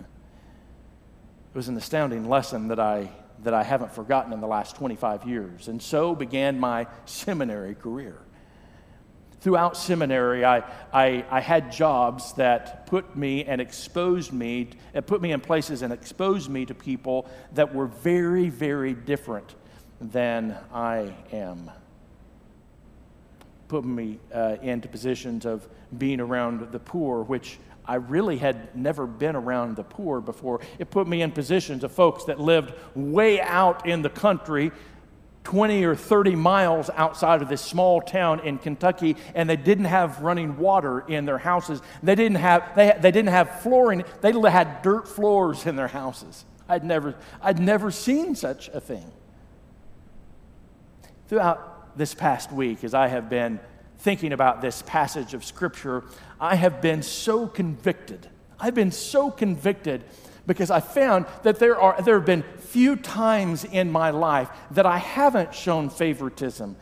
It 0.00 1.56
was 1.56 1.68
an 1.68 1.76
astounding 1.76 2.28
lesson 2.28 2.66
that 2.66 2.80
I 2.80 3.10
that 3.42 3.54
I 3.54 3.62
haven't 3.62 3.92
forgotten 3.92 4.32
in 4.32 4.40
the 4.40 4.46
last 4.46 4.76
25 4.76 5.26
years. 5.26 5.68
And 5.68 5.80
so 5.80 6.14
began 6.14 6.58
my 6.58 6.86
seminary 7.04 7.74
career. 7.74 8.18
Throughout 9.44 9.76
seminary, 9.76 10.42
I, 10.42 10.64
I, 10.90 11.22
I, 11.30 11.40
had 11.40 11.70
jobs 11.70 12.32
that 12.32 12.86
put 12.86 13.14
me 13.14 13.44
and 13.44 13.60
exposed 13.60 14.32
me, 14.32 14.70
and 14.94 15.06
put 15.06 15.20
me 15.20 15.32
in 15.32 15.40
places 15.42 15.82
and 15.82 15.92
exposed 15.92 16.48
me 16.48 16.64
to 16.64 16.74
people 16.74 17.28
that 17.52 17.74
were 17.74 17.86
very, 17.86 18.48
very 18.48 18.94
different 18.94 19.54
than 20.00 20.56
I 20.72 21.14
am. 21.30 21.70
Put 23.68 23.84
me 23.84 24.18
uh, 24.32 24.56
into 24.62 24.88
positions 24.88 25.44
of 25.44 25.68
being 25.98 26.20
around 26.20 26.72
the 26.72 26.80
poor, 26.80 27.22
which 27.22 27.58
I 27.84 27.96
really 27.96 28.38
had 28.38 28.74
never 28.74 29.06
been 29.06 29.36
around 29.36 29.76
the 29.76 29.84
poor 29.84 30.22
before. 30.22 30.60
It 30.78 30.90
put 30.90 31.06
me 31.06 31.20
in 31.20 31.32
positions 31.32 31.84
of 31.84 31.92
folks 31.92 32.24
that 32.24 32.40
lived 32.40 32.72
way 32.94 33.42
out 33.42 33.86
in 33.86 34.00
the 34.00 34.08
country 34.08 34.72
20 35.44 35.84
or 35.84 35.94
30 35.94 36.34
miles 36.34 36.90
outside 36.94 37.42
of 37.42 37.48
this 37.48 37.60
small 37.60 38.00
town 38.00 38.40
in 38.40 38.58
Kentucky, 38.58 39.16
and 39.34 39.48
they 39.48 39.56
didn't 39.56 39.84
have 39.84 40.20
running 40.20 40.56
water 40.56 41.04
in 41.06 41.26
their 41.26 41.38
houses. 41.38 41.80
They 42.02 42.14
didn't 42.14 42.38
have, 42.38 42.74
they, 42.74 42.96
they 42.98 43.10
didn't 43.10 43.28
have 43.28 43.60
flooring, 43.60 44.04
they 44.22 44.32
had 44.50 44.82
dirt 44.82 45.06
floors 45.06 45.66
in 45.66 45.76
their 45.76 45.88
houses. 45.88 46.44
I'd 46.68 46.82
never, 46.82 47.14
I'd 47.42 47.58
never 47.58 47.90
seen 47.90 48.34
such 48.34 48.68
a 48.68 48.80
thing. 48.80 49.12
Throughout 51.28 51.96
this 51.96 52.14
past 52.14 52.50
week, 52.50 52.82
as 52.82 52.94
I 52.94 53.08
have 53.08 53.28
been 53.28 53.60
thinking 53.98 54.32
about 54.32 54.62
this 54.62 54.82
passage 54.82 55.34
of 55.34 55.44
Scripture, 55.44 56.04
I 56.40 56.56
have 56.56 56.80
been 56.80 57.02
so 57.02 57.46
convicted. 57.46 58.28
I've 58.58 58.74
been 58.74 58.92
so 58.92 59.30
convicted 59.30 60.04
because 60.46 60.70
I 60.70 60.80
found 60.80 61.26
that 61.42 61.58
there, 61.58 61.78
are, 61.78 62.00
there 62.02 62.16
have 62.16 62.26
been 62.26 62.44
few 62.58 62.96
times 62.96 63.64
in 63.64 63.90
my 63.90 64.10
life 64.10 64.48
that 64.72 64.86
I 64.86 64.98
haven't 64.98 65.54
shown 65.54 65.88
favoritism, 65.90 66.76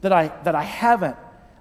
that 0.00 0.12
I, 0.12 0.28
that 0.44 0.54
I, 0.54 0.62
haven't, 0.62 1.16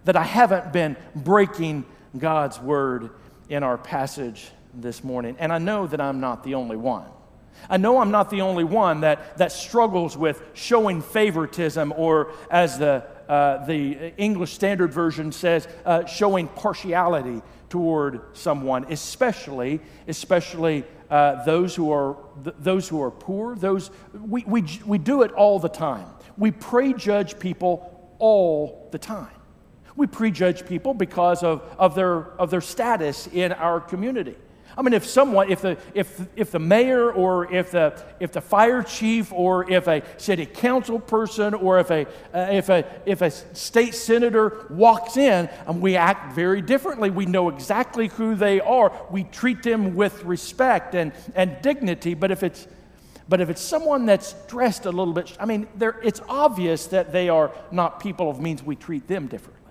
that 0.05 0.15
I 0.15 0.23
haven't 0.23 0.71
been 0.71 0.95
breaking 1.15 1.85
God's 2.17 2.59
word 2.59 3.09
in 3.49 3.63
our 3.63 3.77
passage 3.77 4.49
this 4.73 5.03
morning. 5.03 5.35
And 5.39 5.51
I 5.51 5.57
know 5.57 5.87
that 5.87 5.99
I'm 5.99 6.19
not 6.19 6.43
the 6.43 6.55
only 6.55 6.77
one. 6.77 7.05
I 7.69 7.77
know 7.77 7.99
I'm 7.99 8.11
not 8.11 8.29
the 8.29 8.41
only 8.41 8.63
one 8.63 9.01
that, 9.01 9.37
that 9.37 9.51
struggles 9.51 10.17
with 10.17 10.41
showing 10.53 11.01
favoritism, 11.01 11.93
or 11.95 12.31
as 12.49 12.77
the, 12.77 13.05
uh, 13.29 13.65
the 13.65 14.13
English 14.17 14.53
Standard 14.53 14.91
Version 14.91 15.31
says, 15.31 15.67
uh, 15.85 16.05
showing 16.05 16.47
partiality 16.47 17.41
toward 17.73 18.21
someone, 18.33 18.85
especially, 18.91 19.79
especially 20.07 20.83
uh, 21.09 21.43
those, 21.43 21.73
who 21.73 21.91
are, 21.91 22.17
th- 22.43 22.55
those 22.59 22.87
who 22.87 23.01
are 23.01 23.09
poor. 23.09 23.55
Those, 23.55 23.89
we, 24.13 24.43
we, 24.45 24.63
we 24.85 24.99
do 24.99 25.23
it 25.23 25.31
all 25.31 25.57
the 25.57 25.69
time. 25.69 26.05
We 26.37 26.51
prejudge 26.51 27.39
people 27.39 28.15
all 28.19 28.89
the 28.91 28.99
time. 28.99 29.33
We 29.95 30.05
prejudge 30.05 30.67
people 30.67 30.93
because 30.93 31.41
of, 31.41 31.63
of, 31.79 31.95
their, 31.95 32.39
of 32.39 32.51
their 32.51 32.61
status 32.61 33.25
in 33.25 33.51
our 33.53 33.81
community. 33.81 34.35
I 34.77 34.81
mean, 34.81 34.93
if 34.93 35.05
someone, 35.05 35.51
if 35.51 35.61
the, 35.61 35.77
if, 35.93 36.25
if 36.35 36.51
the 36.51 36.59
mayor 36.59 37.11
or 37.11 37.51
if 37.53 37.71
the, 37.71 38.01
if 38.19 38.31
the 38.31 38.41
fire 38.41 38.81
chief 38.81 39.31
or 39.31 39.69
if 39.69 39.87
a 39.87 40.01
city 40.17 40.45
council 40.45 40.99
person 40.99 41.53
or 41.53 41.79
if 41.79 41.91
a, 41.91 42.05
uh, 42.33 42.49
if, 42.51 42.69
a, 42.69 42.85
if 43.05 43.21
a 43.21 43.29
state 43.29 43.93
senator 43.93 44.65
walks 44.69 45.17
in 45.17 45.47
and 45.67 45.81
we 45.81 45.95
act 45.95 46.33
very 46.33 46.61
differently, 46.61 47.09
we 47.09 47.25
know 47.25 47.49
exactly 47.49 48.07
who 48.07 48.35
they 48.35 48.59
are. 48.61 48.91
We 49.11 49.25
treat 49.25 49.61
them 49.63 49.95
with 49.95 50.23
respect 50.23 50.95
and, 50.95 51.11
and 51.35 51.61
dignity. 51.61 52.15
But 52.15 52.31
if 52.31 52.41
it's, 52.41 52.67
but 53.29 53.41
if 53.41 53.49
it's 53.49 53.61
someone 53.61 54.05
that's 54.05 54.33
dressed 54.47 54.85
a 54.85 54.91
little 54.91 55.13
bit, 55.13 55.35
I 55.39 55.45
mean, 55.45 55.67
it's 55.79 56.21
obvious 56.27 56.87
that 56.87 57.11
they 57.11 57.29
are 57.29 57.51
not 57.71 57.99
people 57.99 58.29
of 58.29 58.39
means, 58.39 58.63
we 58.63 58.75
treat 58.75 59.07
them 59.07 59.27
differently. 59.27 59.62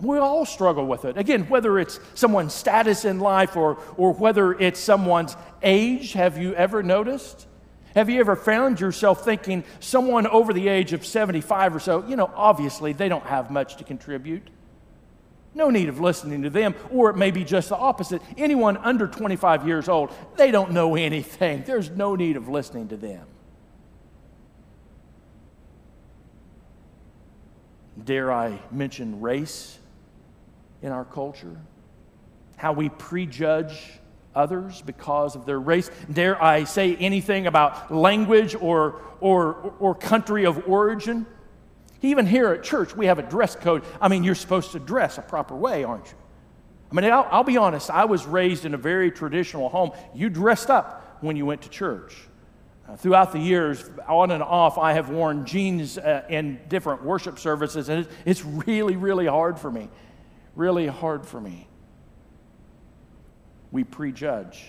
We 0.00 0.18
all 0.18 0.46
struggle 0.46 0.86
with 0.86 1.04
it. 1.04 1.16
Again, 1.18 1.48
whether 1.48 1.78
it's 1.78 2.00
someone's 2.14 2.54
status 2.54 3.04
in 3.04 3.20
life 3.20 3.56
or, 3.56 3.78
or 3.96 4.12
whether 4.12 4.52
it's 4.52 4.80
someone's 4.80 5.36
age, 5.62 6.14
have 6.14 6.38
you 6.38 6.54
ever 6.54 6.82
noticed? 6.82 7.46
Have 7.94 8.08
you 8.08 8.20
ever 8.20 8.36
found 8.36 8.80
yourself 8.80 9.24
thinking 9.24 9.64
someone 9.80 10.26
over 10.26 10.52
the 10.52 10.68
age 10.68 10.92
of 10.92 11.04
75 11.04 11.74
or 11.74 11.80
so, 11.80 12.06
you 12.06 12.16
know, 12.16 12.30
obviously 12.34 12.92
they 12.92 13.08
don't 13.08 13.26
have 13.26 13.50
much 13.50 13.76
to 13.76 13.84
contribute? 13.84 14.48
No 15.52 15.68
need 15.68 15.88
of 15.88 16.00
listening 16.00 16.42
to 16.42 16.50
them, 16.50 16.76
or 16.92 17.10
it 17.10 17.16
may 17.16 17.32
be 17.32 17.42
just 17.42 17.70
the 17.70 17.76
opposite. 17.76 18.22
Anyone 18.38 18.76
under 18.76 19.08
25 19.08 19.66
years 19.66 19.88
old, 19.88 20.12
they 20.36 20.52
don't 20.52 20.70
know 20.70 20.94
anything. 20.96 21.64
There's 21.64 21.90
no 21.90 22.14
need 22.14 22.36
of 22.36 22.48
listening 22.48 22.88
to 22.88 22.96
them. 22.96 23.26
Dare 28.02 28.32
I 28.32 28.60
mention 28.70 29.20
race? 29.20 29.79
In 30.82 30.92
our 30.92 31.04
culture, 31.04 31.56
how 32.56 32.72
we 32.72 32.88
prejudge 32.88 34.00
others 34.34 34.82
because 34.82 35.36
of 35.36 35.46
their 35.46 35.58
race. 35.58 35.90
Dare 36.12 36.42
I 36.42 36.64
say 36.64 36.96
anything 36.96 37.46
about 37.46 37.92
language 37.94 38.54
or, 38.54 39.00
or, 39.20 39.74
or 39.80 39.94
country 39.94 40.44
of 40.46 40.68
origin? 40.68 41.26
Even 42.02 42.26
here 42.26 42.48
at 42.48 42.62
church, 42.62 42.96
we 42.96 43.06
have 43.06 43.18
a 43.18 43.22
dress 43.22 43.56
code. 43.56 43.84
I 44.00 44.08
mean, 44.08 44.24
you're 44.24 44.34
supposed 44.34 44.72
to 44.72 44.78
dress 44.78 45.18
a 45.18 45.22
proper 45.22 45.54
way, 45.54 45.84
aren't 45.84 46.06
you? 46.06 46.16
I 46.90 46.94
mean, 46.94 47.12
I'll, 47.12 47.28
I'll 47.30 47.44
be 47.44 47.56
honest, 47.56 47.90
I 47.90 48.06
was 48.06 48.26
raised 48.26 48.64
in 48.64 48.74
a 48.74 48.78
very 48.78 49.10
traditional 49.10 49.68
home. 49.68 49.92
You 50.14 50.30
dressed 50.30 50.70
up 50.70 51.18
when 51.20 51.36
you 51.36 51.44
went 51.46 51.62
to 51.62 51.68
church. 51.68 52.16
Uh, 52.88 52.96
throughout 52.96 53.32
the 53.32 53.38
years, 53.38 53.88
on 54.08 54.30
and 54.30 54.42
off, 54.42 54.78
I 54.78 54.94
have 54.94 55.10
worn 55.10 55.44
jeans 55.44 55.98
uh, 55.98 56.24
in 56.28 56.58
different 56.68 57.04
worship 57.04 57.38
services, 57.38 57.88
and 57.88 58.00
it's, 58.00 58.14
it's 58.24 58.44
really, 58.44 58.96
really 58.96 59.26
hard 59.26 59.58
for 59.58 59.70
me 59.70 59.88
really 60.60 60.86
hard 60.86 61.24
for 61.24 61.40
me. 61.40 61.66
We 63.72 63.82
prejudge. 63.82 64.66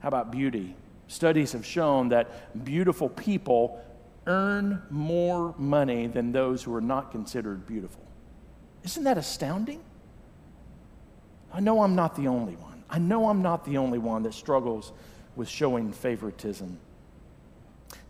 How 0.00 0.08
about 0.08 0.30
beauty? 0.30 0.76
Studies 1.08 1.52
have 1.52 1.64
shown 1.64 2.10
that 2.10 2.62
beautiful 2.64 3.08
people 3.08 3.82
earn 4.26 4.82
more 4.90 5.54
money 5.56 6.06
than 6.06 6.32
those 6.32 6.62
who 6.62 6.74
are 6.74 6.82
not 6.82 7.10
considered 7.10 7.66
beautiful. 7.66 8.02
Isn't 8.84 9.04
that 9.04 9.16
astounding? 9.16 9.80
I 11.52 11.60
know 11.60 11.82
I'm 11.82 11.94
not 11.94 12.14
the 12.14 12.28
only 12.28 12.56
one. 12.56 12.84
I 12.90 12.98
know 12.98 13.28
I'm 13.30 13.40
not 13.40 13.64
the 13.64 13.78
only 13.78 13.98
one 13.98 14.22
that 14.24 14.34
struggles 14.34 14.92
with 15.34 15.48
showing 15.48 15.92
favoritism. 15.92 16.78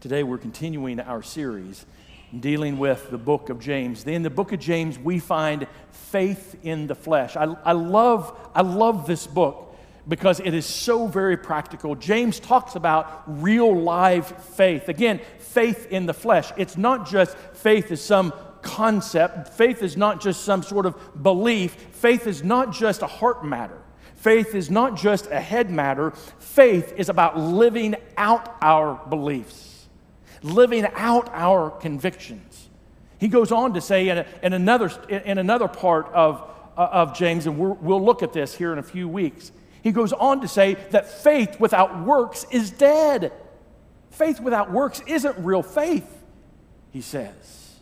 Today, 0.00 0.24
we're 0.24 0.38
continuing 0.38 0.98
our 0.98 1.22
series 1.22 1.86
dealing 2.38 2.78
with 2.78 3.10
the 3.10 3.18
book 3.18 3.48
of 3.50 3.58
James. 3.58 4.04
In 4.06 4.22
the 4.22 4.30
book 4.30 4.52
of 4.52 4.60
James, 4.60 4.98
we 4.98 5.18
find 5.18 5.66
faith 5.90 6.56
in 6.62 6.86
the 6.86 6.94
flesh. 6.94 7.36
I, 7.36 7.44
I, 7.64 7.72
love, 7.72 8.50
I 8.54 8.62
love 8.62 9.06
this 9.06 9.26
book 9.26 9.76
because 10.06 10.40
it 10.40 10.54
is 10.54 10.66
so 10.66 11.06
very 11.06 11.36
practical. 11.36 11.94
James 11.94 12.38
talks 12.38 12.76
about 12.76 13.24
real 13.26 13.80
live 13.80 14.26
faith. 14.44 14.88
Again, 14.88 15.20
faith 15.38 15.88
in 15.90 16.06
the 16.06 16.14
flesh. 16.14 16.52
It's 16.56 16.76
not 16.76 17.08
just 17.08 17.36
faith 17.54 17.90
as 17.90 18.00
some 18.02 18.32
concept, 18.62 19.48
faith 19.48 19.82
is 19.82 19.96
not 19.96 20.20
just 20.20 20.44
some 20.44 20.62
sort 20.62 20.84
of 20.84 21.22
belief, 21.22 21.72
faith 21.72 22.26
is 22.26 22.44
not 22.44 22.72
just 22.72 23.02
a 23.02 23.06
heart 23.06 23.44
matter. 23.44 23.78
Faith 24.16 24.54
is 24.54 24.70
not 24.70 24.96
just 24.96 25.26
a 25.30 25.40
head 25.40 25.70
matter. 25.70 26.10
Faith 26.38 26.92
is 26.98 27.08
about 27.08 27.38
living 27.38 27.96
out 28.18 28.54
our 28.60 29.00
beliefs 29.08 29.69
living 30.42 30.86
out 30.94 31.28
our 31.32 31.70
convictions. 31.70 32.68
He 33.18 33.28
goes 33.28 33.52
on 33.52 33.74
to 33.74 33.80
say 33.80 34.08
in, 34.08 34.18
a, 34.18 34.26
in 34.42 34.52
another, 34.52 34.90
in 35.08 35.38
another 35.38 35.68
part 35.68 36.06
of, 36.12 36.42
uh, 36.76 36.88
of 36.92 37.14
James, 37.14 37.46
and 37.46 37.58
we 37.58 37.68
will 37.68 38.02
look 38.02 38.22
at 38.22 38.32
this 38.32 38.54
here 38.54 38.72
in 38.72 38.78
a 38.78 38.82
few 38.82 39.08
weeks, 39.08 39.52
he 39.82 39.92
goes 39.92 40.12
on 40.12 40.40
to 40.40 40.48
say 40.48 40.74
that 40.90 41.08
faith 41.08 41.58
without 41.58 42.04
works 42.04 42.46
is 42.50 42.70
dead. 42.70 43.32
Faith 44.10 44.40
without 44.40 44.70
works 44.70 45.02
isn't 45.06 45.38
real 45.38 45.62
faith, 45.62 46.22
he 46.90 47.00
says. 47.00 47.78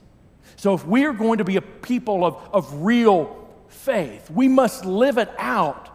So 0.56 0.74
if 0.74 0.86
we 0.86 1.04
are 1.04 1.12
going 1.12 1.38
to 1.38 1.44
be 1.44 1.56
a 1.56 1.62
people 1.62 2.24
of, 2.24 2.36
of 2.52 2.82
real 2.82 3.48
faith, 3.68 4.30
we 4.30 4.48
must 4.48 4.84
live 4.84 5.18
it 5.18 5.30
out. 5.38 5.88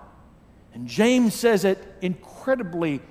And 0.74 0.88
James 0.88 1.34
says 1.36 1.66
it 1.66 1.78
incredibly 2.02 3.02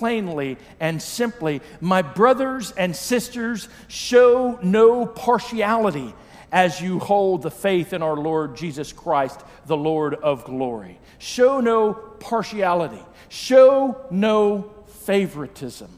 plainly 0.00 0.56
and 0.80 1.00
simply 1.00 1.60
My 1.80 2.00
brothers 2.00 2.72
and 2.72 2.96
sisters, 2.96 3.68
show 3.86 4.58
no 4.62 5.04
partiality 5.04 6.14
as 6.50 6.80
you 6.80 6.98
hold 6.98 7.42
the 7.42 7.50
faith 7.50 7.92
in 7.92 8.02
our 8.02 8.16
Lord 8.16 8.56
Jesus 8.56 8.92
Christ, 8.92 9.40
the 9.66 9.76
Lord 9.76 10.14
of 10.14 10.44
glory. 10.44 10.98
Show 11.18 11.60
no 11.60 11.92
partiality, 11.92 13.02
show 13.28 14.00
no 14.10 14.72
favoritism. 15.04 15.90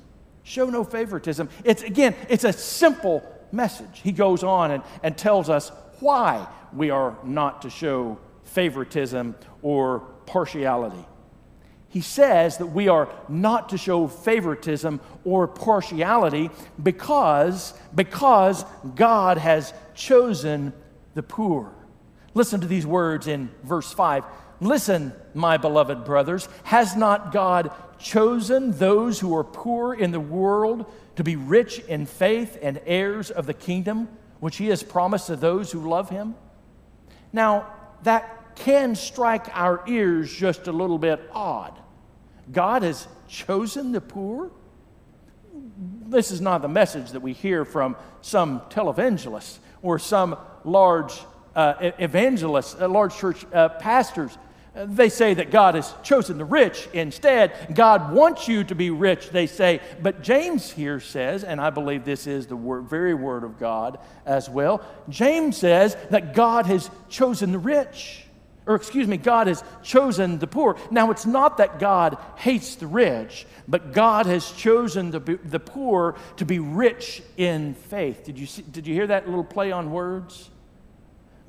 Show 0.43 0.69
no 0.69 0.83
favoritism. 0.83 1.49
It's 1.65 1.85
again, 1.85 2.17
it's 2.29 2.45
a 2.45 2.53
simple 2.53 3.23
message. 3.53 4.01
He 4.03 4.11
goes 4.11 4.43
on 4.43 4.73
and, 4.73 4.83
and 5.05 5.17
tells 5.17 5.49
us 5.49 5.71
why 6.01 6.47
we 6.75 6.91
are 6.91 7.17
not 7.23 7.63
to 7.63 7.71
show 7.71 8.19
favoritism 8.43 9.37
or 9.63 10.01
partiality. 10.27 11.07
He 11.93 12.01
says 12.01 12.57
that 12.57 12.69
we 12.69 12.89
are 12.89 13.11
not 13.29 13.69
to 13.69 13.77
show 13.77 14.09
favoritism 14.09 14.99
or 15.27 15.47
partiality 15.47 16.49
because, 16.83 17.75
because 17.95 18.65
God 18.95 19.37
has 19.37 19.75
chosen 19.95 20.73
the 21.13 21.23
poor. 21.23 21.71
Listen 22.33 22.63
to 22.63 22.67
these 22.67 22.87
words 22.87 23.27
in 23.27 23.51
verse 23.63 23.93
5. 23.93 24.25
Listen, 24.61 25.13
my 25.35 25.59
beloved 25.59 26.07
brothers, 26.07 26.49
has 26.65 26.97
not 26.97 27.31
God 27.31 27.71
chosen 27.99 28.73
those 28.79 29.21
who 29.21 29.37
are 29.37 29.45
poor 29.45 29.93
in 29.93 30.13
the 30.13 30.21
world 30.21 30.91
to 31.17 31.23
be 31.23 31.37
rich 31.37 31.79
in 31.81 32.07
faith 32.07 32.57
and 32.63 32.81
heirs 32.87 33.31
of 33.31 33.45
the 33.45 33.53
kingdom 33.53 34.09
which 34.41 34.57
he 34.57 34.69
has 34.69 34.83
promised 34.83 35.27
to 35.27 35.37
those 35.37 35.71
who 35.71 35.87
love 35.87 36.09
him? 36.09 36.37
Now, 37.35 37.67
that 38.05 38.57
can 38.57 38.95
strike 38.95 39.55
our 39.55 39.83
ears 39.87 40.33
just 40.33 40.69
a 40.69 40.73
little 40.73 40.99
bit 40.99 41.21
odd. 41.33 41.79
God 42.51 42.83
has 42.83 43.07
chosen 43.29 43.93
the 43.93 44.01
poor? 44.01 44.51
This 46.07 46.31
is 46.31 46.41
not 46.41 46.63
the 46.63 46.69
message 46.69 47.11
that 47.13 47.21
we 47.21 47.33
hear 47.33 47.65
from 47.65 47.97
some 48.21 48.61
televangelists 48.71 49.59
or 49.83 49.99
some 49.99 50.37
large 50.65 51.15
uh, 51.55 51.93
evangelists, 51.99 52.77
uh, 52.81 52.89
large 52.89 53.17
church 53.17 53.45
uh, 53.53 53.69
pastors. 53.71 54.37
They 54.75 55.11
say 55.11 55.35
that 55.35 55.51
God 55.51 55.75
has 55.75 55.93
chosen 56.03 56.39
the 56.39 56.47
rich. 56.47 56.89
Instead, 56.95 57.75
God 57.75 58.13
wants 58.13 58.49
you 58.49 58.65
to 58.65 58.75
be 58.75 58.89
rich, 58.89 59.29
they 59.29 59.47
say. 59.47 59.81
But 60.01 60.23
James 60.23 60.71
here 60.71 60.99
says, 60.99 61.45
and 61.45 61.61
I 61.61 61.69
believe 61.69 62.07
this 62.07 62.27
is 62.27 62.47
the 62.47 62.57
word, 62.57 62.89
very 62.89 63.13
word 63.13 63.45
of 63.45 63.59
God 63.59 63.99
as 64.25 64.49
well, 64.49 64.83
James 65.11 65.59
says 65.59 65.95
that 66.09 66.35
God 66.35 66.65
has 66.67 66.91
chosen 67.11 67.53
the 67.53 67.59
rich 67.59 68.25
or 68.67 68.77
excuse 68.77 69.09
me, 69.09 69.17
God 69.17 69.49
has 69.49 69.65
chosen 69.83 70.39
the 70.39 70.47
poor. 70.47 70.77
Now, 70.91 71.11
it's 71.11 71.27
not 71.27 71.57
that 71.57 71.79
God 71.79 72.17
hates 72.37 72.77
the 72.77 72.87
rich, 72.87 73.47
but 73.67 73.93
God 73.93 74.27
has 74.27 74.51
chosen 74.53 75.11
the, 75.11 75.39
the 75.45 75.59
poor 75.59 76.17
to 76.37 76.45
be 76.45 76.59
rich 76.59 77.23
in 77.37 77.75
faith. 77.75 78.25
Did 78.25 78.39
you, 78.39 78.47
see, 78.47 78.63
did 78.63 78.87
you 78.87 78.95
hear 78.95 79.09
that 79.09 79.27
little 79.27 79.45
play 79.45 79.73
on 79.73 79.91
words? 79.91 80.49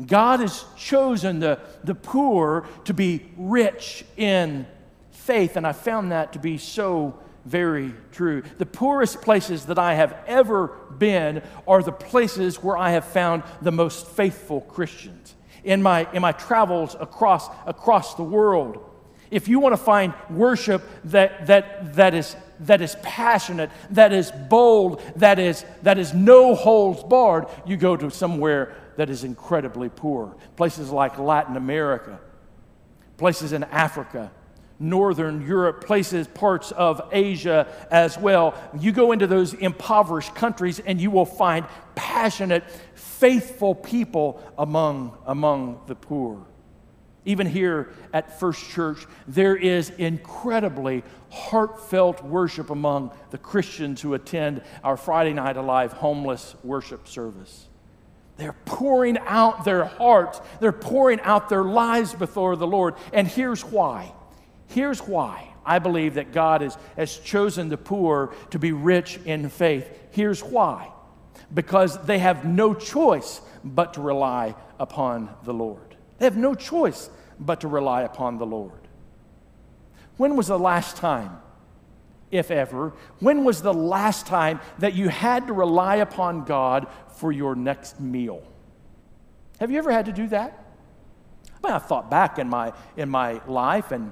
God 0.04 0.40
has 0.40 0.66
chosen 0.76 1.40
the, 1.40 1.60
the 1.84 1.94
poor 1.94 2.66
to 2.86 2.94
be 2.96 3.30
rich 3.38 4.04
in 4.18 4.66
faith, 5.12 5.56
and 5.56 5.68
I 5.68 5.72
found 5.72 6.12
that 6.12 6.34
to 6.34 6.40
be 6.40 6.58
so 6.58 7.20
very 7.46 7.94
true. 8.12 8.42
The 8.58 8.66
poorest 8.66 9.22
places 9.22 9.68
that 9.68 9.78
I 9.78 9.94
have 9.94 10.16
ever 10.26 10.68
been 10.98 11.44
are 11.68 11.84
the 11.84 11.92
places 11.92 12.64
where 12.64 12.78
I 12.78 12.92
have 12.92 13.06
found 13.06 13.44
the 13.62 13.72
most 13.72 14.08
faithful 14.08 14.62
Christians 14.62 15.36
in 15.64 15.82
my, 15.82 16.08
in 16.14 16.22
my 16.22 16.32
travels 16.32 16.96
across, 17.00 17.50
across 17.66 18.16
the 18.16 18.24
world. 18.24 18.90
If 19.32 19.48
you 19.48 19.60
want 19.60 19.74
to 19.74 19.78
find 19.78 20.14
worship 20.30 20.84
that, 21.06 21.48
that, 21.48 21.96
that, 21.96 22.14
is, 22.14 22.36
that 22.62 22.82
is 22.82 22.96
passionate, 23.02 23.72
that 23.92 24.14
is 24.14 24.32
bold, 24.50 25.02
that 25.16 25.40
is, 25.40 25.66
that 25.82 25.98
is 25.98 26.14
no 26.14 26.54
holds 26.54 27.04
barred, 27.04 27.48
you 27.66 27.78
go 27.78 27.98
to 27.98 28.12
somewhere 28.12 28.76
that 28.96 29.10
is 29.10 29.24
incredibly 29.24 29.90
poor. 29.90 30.36
Places 30.56 30.92
like 30.92 31.18
Latin 31.18 31.58
America, 31.58 32.20
places 33.18 33.54
in 33.54 33.64
Africa, 33.64 34.32
Northern 34.80 35.46
Europe, 35.48 35.86
places, 35.86 36.28
parts 36.28 36.72
of 36.72 37.02
Asia 37.12 37.68
as 37.90 38.18
well. 38.18 38.54
You 38.78 38.92
go 38.92 39.14
into 39.14 39.28
those 39.28 39.54
impoverished 39.54 40.36
countries 40.36 40.80
and 40.80 41.00
you 41.00 41.10
will 41.10 41.26
find 41.26 41.66
passionate, 41.96 42.64
faithful 43.24 43.74
people 43.74 44.44
among, 44.58 45.18
among 45.26 45.80
the 45.88 45.96
poor. 45.96 46.46
Even 47.24 47.48
here 47.48 47.94
at 48.12 48.38
First 48.38 48.70
Church, 48.70 49.08
there 49.30 49.56
is 49.56 49.92
incredibly 49.92 51.06
heartfelt 51.30 52.22
worship 52.22 52.70
among 52.70 53.12
the 53.32 53.38
Christians 53.38 54.02
who 54.02 54.14
attend 54.14 54.62
our 54.84 54.98
Friday 54.98 55.32
Night 55.32 55.56
Alive 55.56 55.94
homeless 55.94 56.54
worship 56.66 57.08
service. 57.08 57.70
They're 58.36 58.58
pouring 58.66 59.18
out 59.20 59.64
their 59.64 59.86
hearts, 59.86 60.42
they're 60.60 60.74
pouring 60.74 61.22
out 61.22 61.48
their 61.48 61.64
lives 61.64 62.14
before 62.14 62.58
the 62.58 62.68
Lord. 62.68 62.96
And 63.14 63.26
here's 63.26 63.64
why. 63.64 64.12
Here's 64.68 65.00
why 65.00 65.48
I 65.66 65.80
believe 65.80 66.16
that 66.16 66.34
God 66.34 66.60
has, 66.60 66.78
has 66.98 67.18
chosen 67.20 67.70
the 67.70 67.78
poor 67.78 68.34
to 68.50 68.60
be 68.60 68.74
rich 68.74 69.18
in 69.24 69.48
faith. 69.48 69.88
Here's 70.12 70.44
why 70.44 70.93
because 71.54 72.04
they 72.06 72.20
have 72.20 72.46
no 72.46 72.74
choice 72.74 73.42
but 73.64 73.94
to 73.96 74.02
rely 74.02 74.56
upon 74.80 75.30
the 75.44 75.54
Lord. 75.54 75.96
They 76.18 76.26
have 76.26 76.38
no 76.38 76.56
choice 76.56 77.10
but 77.40 77.62
to 77.62 77.68
rely 77.68 78.04
upon 78.04 78.38
the 78.38 78.46
Lord. 78.46 78.88
When 80.18 80.36
was 80.36 80.48
the 80.48 80.60
last 80.60 80.98
time, 80.98 81.40
if 82.32 82.52
ever, 82.52 82.94
when 83.20 83.44
was 83.44 83.62
the 83.62 83.74
last 83.74 84.26
time 84.26 84.60
that 84.80 84.94
you 84.94 85.10
had 85.10 85.48
to 85.48 85.54
rely 85.54 85.98
upon 85.98 86.46
God 86.46 86.88
for 87.16 87.32
your 87.32 87.56
next 87.56 88.00
meal? 88.00 88.44
Have 89.60 89.72
you 89.72 89.78
ever 89.78 89.92
had 89.92 90.06
to 90.06 90.12
do 90.12 90.28
that? 90.28 90.66
I 91.64 91.68
mean, 91.68 91.76
I 91.76 91.80
thought 91.80 92.10
back 92.10 92.40
in 92.40 92.50
my, 92.50 92.74
in 92.98 93.10
my 93.10 93.42
life 93.46 93.92
and 93.92 94.12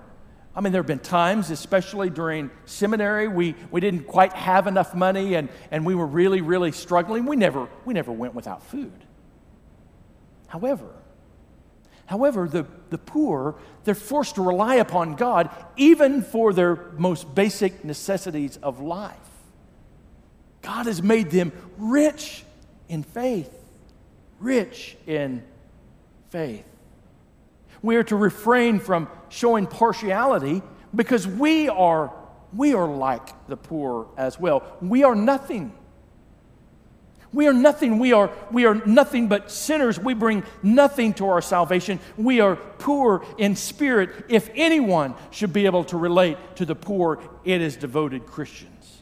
I 0.53 0.59
mean, 0.59 0.73
there 0.73 0.81
have 0.81 0.87
been 0.87 0.99
times, 0.99 1.49
especially 1.49 2.09
during 2.09 2.51
seminary, 2.65 3.27
we, 3.27 3.55
we 3.71 3.79
didn't 3.79 4.03
quite 4.03 4.33
have 4.33 4.67
enough 4.67 4.93
money 4.93 5.35
and, 5.35 5.47
and 5.71 5.85
we 5.85 5.95
were 5.95 6.05
really, 6.05 6.41
really 6.41 6.73
struggling. 6.73 7.25
We 7.25 7.37
never, 7.37 7.69
we 7.85 7.93
never 7.93 8.11
went 8.11 8.35
without 8.35 8.61
food. 8.63 9.05
However, 10.47 10.89
however, 12.05 12.49
the, 12.49 12.65
the 12.89 12.97
poor, 12.97 13.55
they're 13.85 13.95
forced 13.95 14.35
to 14.35 14.41
rely 14.41 14.75
upon 14.75 15.15
God 15.15 15.49
even 15.77 16.21
for 16.21 16.51
their 16.51 16.75
most 16.97 17.33
basic 17.33 17.85
necessities 17.85 18.57
of 18.57 18.81
life. 18.81 19.15
God 20.61 20.85
has 20.85 21.01
made 21.01 21.31
them 21.31 21.53
rich 21.77 22.43
in 22.89 23.03
faith. 23.03 23.51
Rich 24.41 24.97
in 25.07 25.43
faith. 26.29 26.65
We 27.81 27.95
are 27.95 28.03
to 28.03 28.15
refrain 28.17 28.79
from 28.79 29.07
showing 29.31 29.65
partiality 29.65 30.61
because 30.93 31.27
we 31.27 31.69
are, 31.69 32.13
we 32.53 32.73
are 32.73 32.87
like 32.87 33.47
the 33.47 33.57
poor 33.57 34.07
as 34.17 34.39
well. 34.39 34.63
We 34.81 35.03
are 35.03 35.15
nothing. 35.15 35.73
We 37.33 37.47
are 37.47 37.53
nothing. 37.53 37.97
We 37.97 38.11
are, 38.11 38.29
we 38.51 38.65
are 38.65 38.75
nothing 38.85 39.29
but 39.29 39.49
sinners. 39.49 39.97
We 39.97 40.13
bring 40.13 40.43
nothing 40.61 41.13
to 41.15 41.29
our 41.29 41.41
salvation. 41.41 41.99
We 42.17 42.41
are 42.41 42.57
poor 42.57 43.25
in 43.37 43.55
spirit. 43.55 44.25
If 44.27 44.49
anyone 44.53 45.15
should 45.31 45.53
be 45.53 45.65
able 45.65 45.85
to 45.85 45.97
relate 45.97 46.37
to 46.57 46.65
the 46.65 46.75
poor, 46.75 47.23
it 47.45 47.61
is 47.61 47.77
devoted 47.77 48.25
Christians. 48.25 49.01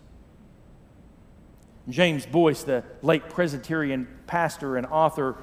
James 1.89 2.27
Boice, 2.27 2.61
the 2.61 2.83
late 3.01 3.29
Presbyterian 3.29 4.07
pastor 4.27 4.77
and 4.77 4.85
author, 4.85 5.35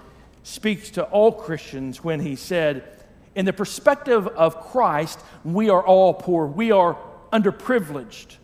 speaks 0.44 0.90
to 0.90 1.03
all 1.03 1.33
Christians 1.33 2.05
when 2.05 2.20
he 2.20 2.37
said, 2.37 2.95
in 3.37 3.44
the 3.44 3.53
perspective 3.53 4.27
of 4.27 4.61
Christ, 4.70 5.20
we 5.44 5.68
are 5.68 5.85
all 5.85 6.14
poor. 6.14 6.46
We 6.46 6.72
are 6.72 6.96
underprivileged. 7.33 8.37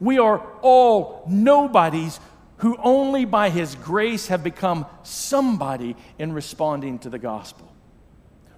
We 0.00 0.18
are 0.18 0.44
all 0.62 1.24
nobodies 1.28 2.18
who 2.56 2.76
only 2.82 3.24
by 3.24 3.50
His 3.50 3.76
grace 3.76 4.26
have 4.26 4.42
become 4.42 4.84
somebody 5.04 5.96
in 6.18 6.32
responding 6.32 6.98
to 7.00 7.08
the 7.08 7.20
gospel. 7.20 7.72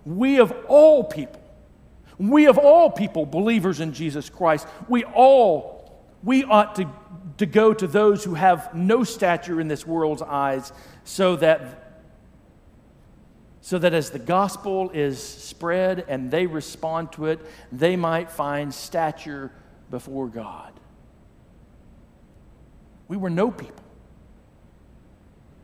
We 0.06 0.40
of 0.40 0.54
all 0.68 1.04
people, 1.04 1.42
we 2.18 2.46
of 2.46 2.56
all 2.56 2.90
people, 2.90 3.26
believers 3.26 3.80
in 3.80 3.92
Jesus 3.92 4.30
Christ, 4.30 4.66
we 4.88 5.04
all, 5.04 6.02
we 6.22 6.44
ought 6.44 6.76
to, 6.76 6.90
to 7.36 7.46
go 7.46 7.74
to 7.74 7.86
those 7.86 8.24
who 8.24 8.34
have 8.34 8.74
no 8.74 9.04
stature 9.04 9.60
in 9.60 9.68
this 9.68 9.86
world's 9.86 10.22
eyes 10.22 10.72
so 11.04 11.36
that 11.36 11.83
so 13.64 13.78
that 13.78 13.94
as 13.94 14.10
the 14.10 14.18
gospel 14.18 14.90
is 14.90 15.18
spread 15.18 16.04
and 16.06 16.30
they 16.30 16.44
respond 16.44 17.10
to 17.10 17.24
it, 17.24 17.40
they 17.72 17.96
might 17.96 18.30
find 18.30 18.74
stature 18.74 19.50
before 19.90 20.28
God. 20.28 20.70
We 23.08 23.16
were 23.16 23.30
no 23.30 23.50
people. 23.50 23.82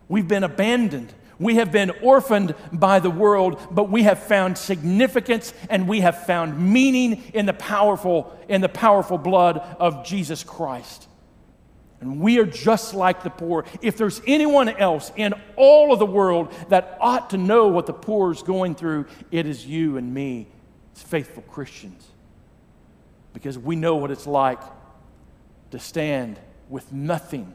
We've 0.08 0.26
been 0.26 0.44
abandoned. 0.44 1.12
We 1.38 1.56
have 1.56 1.72
been 1.72 1.90
orphaned 2.02 2.54
by 2.72 3.00
the 3.00 3.10
world, 3.10 3.60
but 3.70 3.90
we 3.90 4.04
have 4.04 4.22
found 4.22 4.56
significance 4.56 5.52
and 5.68 5.86
we 5.86 6.00
have 6.00 6.24
found 6.24 6.58
meaning 6.58 7.22
in 7.34 7.44
the 7.44 7.52
powerful 7.52 8.34
in 8.48 8.62
the 8.62 8.70
powerful 8.70 9.18
blood 9.18 9.58
of 9.78 10.06
Jesus 10.06 10.42
Christ. 10.42 11.06
And 12.00 12.18
we 12.18 12.38
are 12.38 12.46
just 12.46 12.94
like 12.94 13.22
the 13.22 13.30
poor. 13.30 13.66
If 13.82 13.98
there's 13.98 14.22
anyone 14.26 14.70
else 14.70 15.12
in 15.16 15.34
all 15.56 15.92
of 15.92 15.98
the 15.98 16.06
world 16.06 16.52
that 16.70 16.96
ought 17.00 17.30
to 17.30 17.36
know 17.36 17.68
what 17.68 17.86
the 17.86 17.92
poor 17.92 18.32
is 18.32 18.42
going 18.42 18.74
through, 18.74 19.06
it 19.30 19.46
is 19.46 19.66
you 19.66 19.98
and 19.98 20.12
me. 20.14 20.48
It's 20.92 21.02
faithful 21.02 21.42
Christians. 21.42 22.06
Because 23.34 23.58
we 23.58 23.76
know 23.76 23.96
what 23.96 24.10
it's 24.10 24.26
like 24.26 24.60
to 25.72 25.78
stand 25.78 26.40
with 26.70 26.90
nothing 26.90 27.54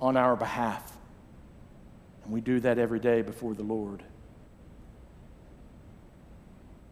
on 0.00 0.16
our 0.16 0.36
behalf. 0.36 0.96
And 2.24 2.32
we 2.32 2.40
do 2.40 2.60
that 2.60 2.78
every 2.78 3.00
day 3.00 3.22
before 3.22 3.54
the 3.54 3.64
Lord. 3.64 4.04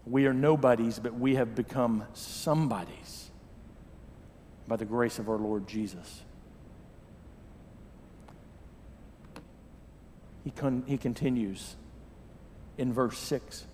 We 0.05 0.27
are 0.27 0.35
nobodies, 0.35 0.99
but 0.99 1.15
we 1.15 1.37
have 1.37 1.55
become 1.55 2.05
somebodies 2.13 3.31
by 4.67 4.77
the 4.77 4.85
grace 4.85 5.21
of 5.21 5.29
our 5.29 5.39
Lord 5.39 5.69
Jesus. 5.69 6.23
He, 10.45 10.51
con- 10.51 10.85
he 10.87 10.97
continues 10.97 11.77
in 12.79 12.93
verse 12.93 13.19
6. 13.19 13.65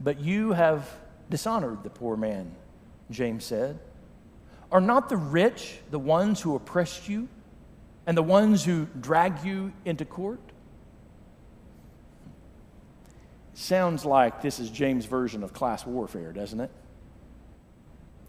But 0.00 0.20
you 0.20 0.52
have 0.52 0.88
dishonored 1.28 1.82
the 1.82 1.90
poor 1.90 2.16
man, 2.16 2.54
James 3.10 3.44
said. 3.44 3.78
Are 4.70 4.80
not 4.80 5.08
the 5.08 5.16
rich 5.16 5.78
the 5.90 5.98
ones 5.98 6.40
who 6.40 6.54
oppressed 6.54 7.08
you 7.08 7.28
and 8.06 8.16
the 8.16 8.22
ones 8.22 8.64
who 8.64 8.86
drag 9.00 9.44
you 9.44 9.72
into 9.84 10.04
court? 10.04 10.40
Sounds 13.54 14.04
like 14.04 14.40
this 14.40 14.60
is 14.60 14.70
James' 14.70 15.06
version 15.06 15.42
of 15.42 15.52
class 15.52 15.84
warfare, 15.84 16.32
doesn't 16.32 16.60
it? 16.60 16.70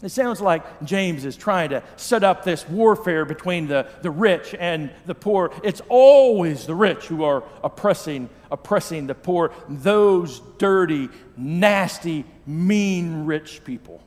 It 0.02 0.08
sounds 0.08 0.40
like 0.40 0.82
James 0.82 1.26
is 1.26 1.36
trying 1.36 1.70
to 1.70 1.82
set 1.96 2.24
up 2.24 2.42
this 2.42 2.66
warfare 2.66 3.26
between 3.26 3.68
the, 3.68 3.86
the 4.00 4.10
rich 4.10 4.54
and 4.58 4.90
the 5.04 5.14
poor. 5.14 5.52
It's 5.62 5.82
always 5.90 6.64
the 6.64 6.74
rich 6.74 7.06
who 7.06 7.24
are 7.24 7.44
oppressing, 7.62 8.30
oppressing 8.50 9.06
the 9.06 9.14
poor, 9.14 9.52
those 9.68 10.40
dirty, 10.56 11.10
nasty, 11.36 12.24
mean 12.46 13.26
rich 13.26 13.62
people. 13.62 14.02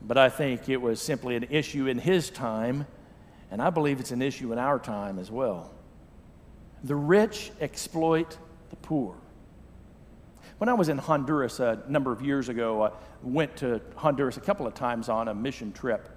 But 0.00 0.16
I 0.16 0.30
think 0.30 0.70
it 0.70 0.80
was 0.80 1.00
simply 1.00 1.36
an 1.36 1.44
issue 1.50 1.86
in 1.86 1.98
his 1.98 2.30
time, 2.30 2.86
and 3.50 3.60
I 3.60 3.68
believe 3.68 4.00
it's 4.00 4.10
an 4.10 4.22
issue 4.22 4.52
in 4.52 4.58
our 4.58 4.78
time 4.78 5.18
as 5.18 5.30
well. 5.30 5.70
The 6.82 6.96
rich 6.96 7.52
exploit 7.60 8.38
the 8.70 8.76
poor. 8.76 9.16
When 10.64 10.70
I 10.70 10.72
was 10.72 10.88
in 10.88 10.96
Honduras 10.96 11.60
a 11.60 11.82
number 11.88 12.10
of 12.10 12.22
years 12.22 12.48
ago, 12.48 12.84
I 12.84 12.90
went 13.22 13.54
to 13.56 13.82
Honduras 13.96 14.38
a 14.38 14.40
couple 14.40 14.66
of 14.66 14.72
times 14.72 15.10
on 15.10 15.28
a 15.28 15.34
mission 15.34 15.72
trip. 15.72 16.08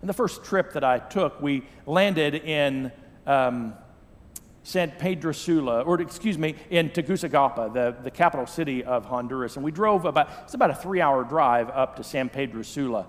And 0.00 0.10
the 0.10 0.12
first 0.12 0.42
trip 0.42 0.72
that 0.72 0.82
I 0.82 0.98
took, 0.98 1.40
we 1.40 1.62
landed 1.86 2.34
in 2.34 2.90
um, 3.28 3.74
San 4.64 4.90
Pedro 4.90 5.30
Sula, 5.30 5.82
or 5.82 6.00
excuse 6.00 6.36
me, 6.36 6.56
in 6.68 6.90
Tegucigalpa, 6.90 7.70
the, 7.72 7.94
the 8.02 8.10
capital 8.10 8.48
city 8.48 8.82
of 8.82 9.04
Honduras. 9.04 9.54
And 9.54 9.64
we 9.64 9.70
drove 9.70 10.04
about, 10.04 10.30
it's 10.42 10.54
about 10.54 10.70
a 10.70 10.74
three 10.74 11.00
hour 11.00 11.22
drive 11.22 11.70
up 11.70 11.94
to 11.94 12.02
San 12.02 12.28
Pedro 12.28 12.62
Sula. 12.62 13.06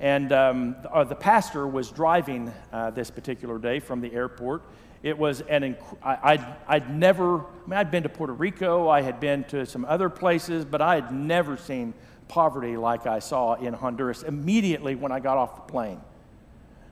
And 0.00 0.32
um, 0.32 0.74
the, 0.82 0.90
uh, 0.90 1.04
the, 1.04 1.14
pastor 1.14 1.68
was 1.68 1.88
driving 1.88 2.52
uh, 2.72 2.90
this 2.90 3.12
particular 3.12 3.60
day 3.60 3.78
from 3.78 4.00
the 4.00 4.12
airport. 4.12 4.64
It 5.02 5.16
was 5.16 5.40
an, 5.42 5.62
inc- 5.62 5.96
I, 6.02 6.18
I'd, 6.22 6.46
I'd 6.68 6.94
never, 6.94 7.38
I 7.40 7.42
mean, 7.66 7.78
I'd 7.78 7.90
been 7.90 8.02
to 8.02 8.08
Puerto 8.08 8.34
Rico, 8.34 8.88
I 8.88 9.00
had 9.00 9.18
been 9.18 9.44
to 9.44 9.64
some 9.64 9.84
other 9.86 10.10
places, 10.10 10.64
but 10.64 10.82
I 10.82 10.96
had 10.96 11.12
never 11.12 11.56
seen 11.56 11.94
poverty 12.28 12.76
like 12.76 13.06
I 13.06 13.18
saw 13.18 13.54
in 13.54 13.72
Honduras 13.72 14.22
immediately 14.22 14.94
when 14.94 15.10
I 15.10 15.20
got 15.20 15.38
off 15.38 15.56
the 15.56 15.72
plane. 15.72 16.00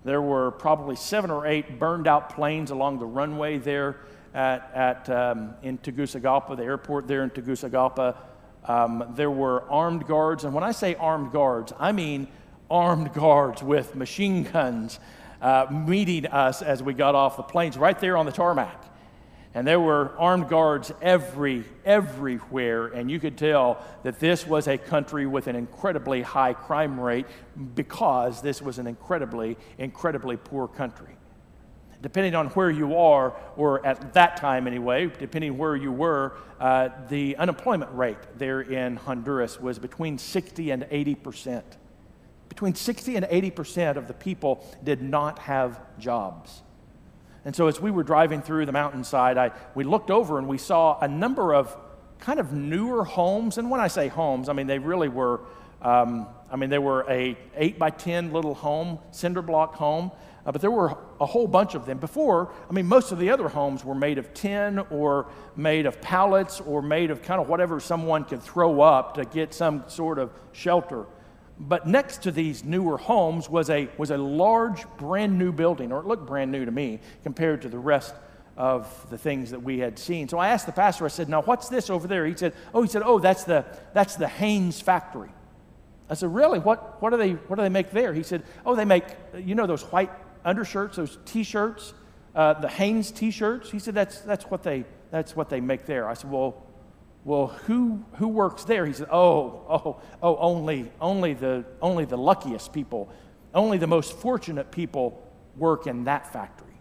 There 0.05 0.23
were 0.23 0.53
probably 0.53 0.97
seven 0.97 1.31
or 1.31 1.47
eight 1.47 1.79
burned 1.79 2.07
out 2.07 2.35
planes 2.35 2.71
along 2.71 2.99
the 2.99 3.07
runway 3.07 3.59
there 3.59 3.97
at, 4.33 4.71
at 4.75 5.11
um, 5.11 5.55
in 5.63 5.77
Tegucigalpa, 5.79 6.57
the 6.57 6.65
airport 6.65 7.09
there 7.09 7.23
in 7.25 7.31
Tegucigalpa. 7.31 8.17
Um, 8.65 9.13
there 9.17 9.31
were 9.31 9.69
armed 9.71 10.07
guards, 10.07 10.45
and 10.45 10.55
when 10.55 10.65
I 10.65 10.73
say 10.73 10.95
armed 10.95 11.33
guards, 11.33 11.73
I 11.79 11.93
mean 11.93 12.29
armed 12.71 13.13
guards 13.13 13.63
with 13.63 13.95
machine 13.95 14.45
guns 14.45 14.99
uh, 15.41 15.67
meeting 15.71 16.27
us 16.27 16.63
as 16.63 16.83
we 16.83 16.95
got 16.95 17.15
off 17.15 17.37
the 17.37 17.43
planes 17.43 17.77
right 17.77 17.99
there 17.99 18.17
on 18.17 18.27
the 18.27 18.33
tarmac. 18.33 18.85
And 19.55 19.67
there 19.67 19.81
were 19.81 20.13
armed 20.19 20.49
guards 20.49 20.93
every, 21.01 21.65
everywhere, 21.85 22.89
and 22.89 23.11
you 23.11 23.19
could 23.19 23.39
tell 23.39 23.83
that 24.03 24.21
this 24.21 24.47
was 24.47 24.69
a 24.69 24.77
country 24.77 25.27
with 25.27 25.47
an 25.47 25.57
incredibly 25.57 26.23
high 26.23 26.53
crime 26.53 27.01
rate 27.01 27.27
because 27.75 28.43
this 28.43 28.61
was 28.61 28.79
an 28.79 28.87
incredibly, 28.87 29.57
incredibly 29.79 30.37
poor 30.37 30.69
country. 30.69 31.17
Depending 32.03 32.37
on 32.37 32.49
where 32.49 32.71
you 32.71 32.97
are, 32.97 33.35
or 33.57 33.85
at 33.85 34.13
that 34.15 34.37
time 34.37 34.69
anyway, 34.69 35.11
depending 35.19 35.59
where 35.59 35.75
you 35.75 35.91
were, 35.91 36.37
uh, 36.61 36.91
the 37.09 37.37
unemployment 37.37 37.93
rate 37.93 38.19
there 38.37 38.61
in 38.61 38.97
Honduras 38.97 39.59
was 39.59 39.79
between 39.81 40.19
60 40.19 40.71
and 40.71 40.87
80 40.91 41.15
percent 41.17 41.78
between 42.49 42.75
60 42.75 43.17
and 43.17 43.27
80% 43.27 43.97
of 43.97 44.09
the 44.09 44.15
people 44.15 44.65
did 44.83 45.03
not 45.03 45.39
have 45.41 45.81
jobs. 45.99 46.63
And 47.45 47.55
so 47.55 47.67
as 47.67 47.81
we 47.81 47.91
were 47.91 48.03
driving 48.03 48.43
through 48.43 48.67
the 48.67 48.73
mountainside, 48.73 49.39
I, 49.39 49.53
we 49.75 49.85
looked 49.85 50.11
over 50.11 50.39
and 50.39 50.49
we 50.49 50.59
saw 50.59 50.99
a 51.01 51.09
number 51.09 51.55
of 51.55 51.77
kind 52.19 52.41
of 52.41 52.53
newer 52.53 53.05
homes. 53.05 53.59
And 53.59 53.71
when 53.71 53.81
I 53.81 53.89
say 53.89 54.09
homes, 54.09 54.49
I 54.49 54.53
mean 54.53 54.67
they 54.67 54.79
really 54.79 55.09
were, 55.09 55.41
um, 55.81 56.27
I 56.51 56.57
mean 56.57 56.69
they 56.69 56.79
were 56.79 57.07
a 57.09 57.37
8 57.57 57.79
by 57.79 57.91
10 57.91 58.33
little 58.33 58.55
home, 58.55 58.99
cinder 59.13 59.43
block 59.43 59.77
home. 59.77 60.11
Uh, 60.45 60.53
but 60.53 60.63
there 60.63 60.71
were 60.71 60.97
a 61.21 61.27
whole 61.27 61.47
bunch 61.47 61.75
of 61.75 61.85
them. 61.85 61.99
Before, 61.99 62.51
I 62.71 62.73
mean, 62.73 62.87
most 62.87 63.13
of 63.13 63.19
the 63.19 63.29
other 63.29 63.49
homes 63.49 63.85
were 63.85 63.95
made 63.95 64.17
of 64.17 64.33
tin 64.33 64.79
or 64.91 65.27
made 65.57 65.85
of 65.85 66.01
pallets 66.01 66.61
or 66.61 66.81
made 66.81 67.11
of 67.11 67.21
kind 67.21 67.39
of 67.39 67.51
whatever 67.51 67.81
someone 67.81 68.25
could 68.25 68.43
throw 68.43 68.81
up 68.81 69.15
to 69.15 69.27
get 69.27 69.53
some 69.53 69.85
sort 69.89 70.19
of 70.19 70.33
shelter. 70.53 71.05
But 71.61 71.89
next 71.89 72.23
to 72.23 72.31
these 72.31 72.65
newer 72.65 72.99
homes 72.99 73.51
was 73.51 73.69
a, 73.69 73.89
was 73.99 74.11
a 74.11 74.17
large, 74.17 74.87
brand 74.97 75.39
new 75.39 75.51
building, 75.51 75.91
or 75.91 76.01
it 76.01 76.07
looked 76.07 76.27
brand 76.27 76.53
new 76.53 76.65
to 76.65 76.71
me 76.71 77.01
compared 77.25 77.63
to 77.63 77.69
the 77.69 77.79
rest 77.79 78.15
of 78.57 79.09
the 79.11 79.19
things 79.19 79.51
that 79.51 79.63
we 79.63 79.79
had 79.79 79.99
seen. 79.99 80.29
So 80.29 80.39
I 80.39 80.49
asked 80.49 80.67
the 80.67 80.73
pastor, 80.73 81.05
I 81.05 81.09
said, 81.09 81.29
Now, 81.29 81.43
what's 81.43 81.69
this 81.69 81.91
over 81.91 82.07
there? 82.07 82.27
He 82.27 82.37
said, 82.37 82.55
Oh, 82.75 82.83
he 82.83 82.89
said, 82.89 83.03
Oh, 83.05 83.19
that's 83.19 83.45
the, 83.45 83.65
that's 83.93 84.17
the 84.17 84.29
Hanes 84.29 84.81
factory. 84.81 85.31
I 86.11 86.15
said, 86.15 86.35
Really? 86.35 86.59
What, 86.59 87.01
what, 87.03 87.11
do 87.11 87.17
they, 87.17 87.33
what 87.33 87.57
do 87.57 87.63
they 87.63 87.69
make 87.69 87.91
there? 87.91 88.13
He 88.13 88.23
said, 88.23 88.43
Oh, 88.65 88.75
they 88.75 88.85
make, 88.85 89.05
you 89.37 89.55
know, 89.55 89.67
those 89.67 89.83
white 89.83 90.11
undershirts, 90.45 90.97
those 90.97 91.19
t 91.25 91.43
shirts, 91.45 91.95
uh, 92.35 92.55
the 92.55 92.69
Hanes 92.69 93.13
t 93.13 93.31
shirts? 93.31 93.71
He 93.71 93.79
said, 93.79 93.95
that's, 93.95 94.21
that's, 94.21 94.45
what 94.45 94.63
they, 94.63 94.85
that's 95.11 95.35
what 95.37 95.51
they 95.51 95.61
make 95.61 95.87
there. 95.87 96.09
I 96.09 96.15
said, 96.15 96.31
Well, 96.31 96.65
well, 97.29 97.49
who, 97.67 98.03
who 98.15 98.27
works 98.27 98.65
there? 98.65 98.87
He 98.87 98.95
said, 98.95 99.09
oh, 99.13 99.63
oh, 99.69 100.01
oh, 100.23 100.37
only, 100.37 100.91
only, 100.99 101.35
the, 101.35 101.63
only 101.83 102.07
the 102.07 102.17
luckiest 102.17 102.73
people, 102.73 103.13
only 103.53 103.77
the 103.77 103.87
most 103.87 104.15
fortunate 104.15 104.71
people 104.71 105.23
work 105.55 105.87
in 105.87 106.05
that 106.05 106.33
factory. 106.33 106.73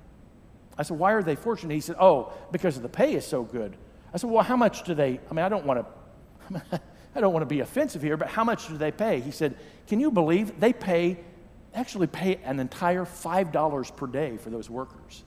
I 0.77 0.83
said, 0.83 0.97
why 0.97 1.11
are 1.11 1.21
they 1.21 1.35
fortunate? 1.35 1.73
He 1.73 1.81
said, 1.81 1.97
oh, 1.99 2.31
because 2.49 2.79
the 2.79 2.87
pay 2.87 3.15
is 3.15 3.27
so 3.27 3.43
good. 3.43 3.75
I 4.13 4.17
said, 4.17 4.29
well, 4.29 4.41
how 4.41 4.55
much 4.55 4.83
do 4.83 4.93
they, 4.95 5.19
I 5.29 5.33
mean, 5.33 5.43
I 5.43 5.49
don't 5.49 5.65
want 5.65 5.85
to, 6.49 6.81
I 7.13 7.19
don't 7.19 7.33
want 7.33 7.41
to 7.41 7.53
be 7.53 7.59
offensive 7.59 8.01
here, 8.01 8.15
but 8.15 8.29
how 8.29 8.45
much 8.45 8.69
do 8.69 8.77
they 8.77 8.91
pay? 8.91 9.19
He 9.19 9.31
said, 9.31 9.53
can 9.87 9.99
you 9.99 10.11
believe 10.11 10.61
they 10.61 10.71
pay, 10.71 11.17
actually 11.73 12.07
pay 12.07 12.37
an 12.45 12.61
entire 12.61 13.03
$5 13.03 13.97
per 13.97 14.07
day 14.07 14.37
for 14.37 14.49
those 14.49 14.69
workers? 14.69 15.25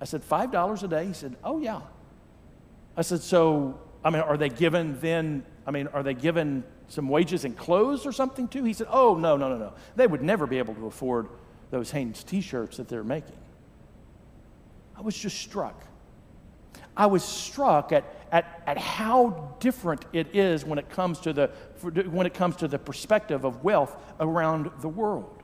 I 0.00 0.04
said, 0.04 0.28
$5 0.28 0.82
a 0.82 0.88
day? 0.88 1.06
He 1.06 1.12
said, 1.12 1.36
oh, 1.44 1.60
yeah. 1.60 1.82
I 2.98 3.02
said, 3.02 3.20
so, 3.20 3.78
I 4.04 4.10
mean, 4.10 4.22
are 4.22 4.36
they 4.36 4.48
given 4.48 4.98
then, 5.00 5.46
I 5.64 5.70
mean, 5.70 5.86
are 5.86 6.02
they 6.02 6.14
given 6.14 6.64
some 6.88 7.08
wages 7.08 7.44
and 7.44 7.56
clothes 7.56 8.04
or 8.04 8.10
something 8.10 8.48
too? 8.48 8.64
He 8.64 8.72
said, 8.72 8.88
oh, 8.90 9.14
no, 9.14 9.36
no, 9.36 9.48
no, 9.48 9.56
no. 9.56 9.72
They 9.94 10.08
would 10.08 10.20
never 10.20 10.48
be 10.48 10.58
able 10.58 10.74
to 10.74 10.86
afford 10.86 11.28
those 11.70 11.92
Hanes 11.92 12.24
t 12.24 12.40
shirts 12.40 12.78
that 12.78 12.88
they're 12.88 13.04
making. 13.04 13.36
I 14.96 15.02
was 15.02 15.16
just 15.16 15.38
struck. 15.38 15.80
I 16.96 17.06
was 17.06 17.22
struck 17.22 17.92
at, 17.92 18.04
at, 18.32 18.64
at 18.66 18.78
how 18.78 19.54
different 19.60 20.04
it 20.12 20.34
is 20.34 20.64
when 20.64 20.80
it, 20.80 20.90
comes 20.90 21.20
to 21.20 21.32
the, 21.32 21.46
when 22.10 22.26
it 22.26 22.34
comes 22.34 22.56
to 22.56 22.66
the 22.66 22.80
perspective 22.80 23.44
of 23.44 23.62
wealth 23.62 23.96
around 24.18 24.72
the 24.80 24.88
world. 24.88 25.40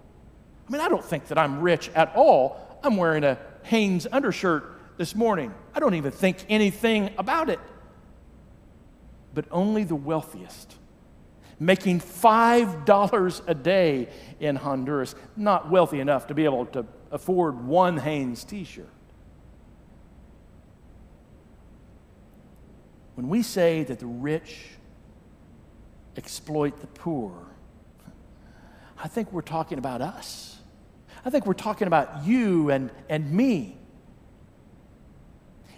I 0.68 0.72
mean, 0.72 0.80
I 0.80 0.88
don't 0.88 1.04
think 1.04 1.28
that 1.28 1.38
I'm 1.38 1.60
rich 1.60 1.88
at 1.94 2.16
all. 2.16 2.80
I'm 2.82 2.96
wearing 2.96 3.22
a 3.22 3.38
Hanes 3.62 4.08
undershirt 4.10 4.73
this 4.96 5.14
morning. 5.14 5.52
I 5.74 5.80
don't 5.80 5.94
even 5.94 6.12
think 6.12 6.44
anything 6.48 7.10
about 7.18 7.50
it. 7.50 7.60
But 9.34 9.46
only 9.50 9.84
the 9.84 9.96
wealthiest, 9.96 10.76
making 11.58 12.00
$5 12.00 13.42
a 13.46 13.54
day 13.54 14.08
in 14.38 14.56
Honduras, 14.56 15.14
not 15.36 15.70
wealthy 15.70 16.00
enough 16.00 16.28
to 16.28 16.34
be 16.34 16.44
able 16.44 16.66
to 16.66 16.86
afford 17.10 17.66
one 17.66 17.96
Hanes 17.96 18.44
t 18.44 18.64
shirt. 18.64 18.88
When 23.14 23.28
we 23.28 23.42
say 23.42 23.84
that 23.84 24.00
the 24.00 24.06
rich 24.06 24.66
exploit 26.16 26.80
the 26.80 26.86
poor, 26.88 27.32
I 28.98 29.08
think 29.08 29.32
we're 29.32 29.42
talking 29.42 29.78
about 29.78 30.00
us. 30.00 30.58
I 31.24 31.30
think 31.30 31.46
we're 31.46 31.54
talking 31.54 31.86
about 31.86 32.26
you 32.26 32.70
and, 32.70 32.90
and 33.08 33.30
me 33.30 33.78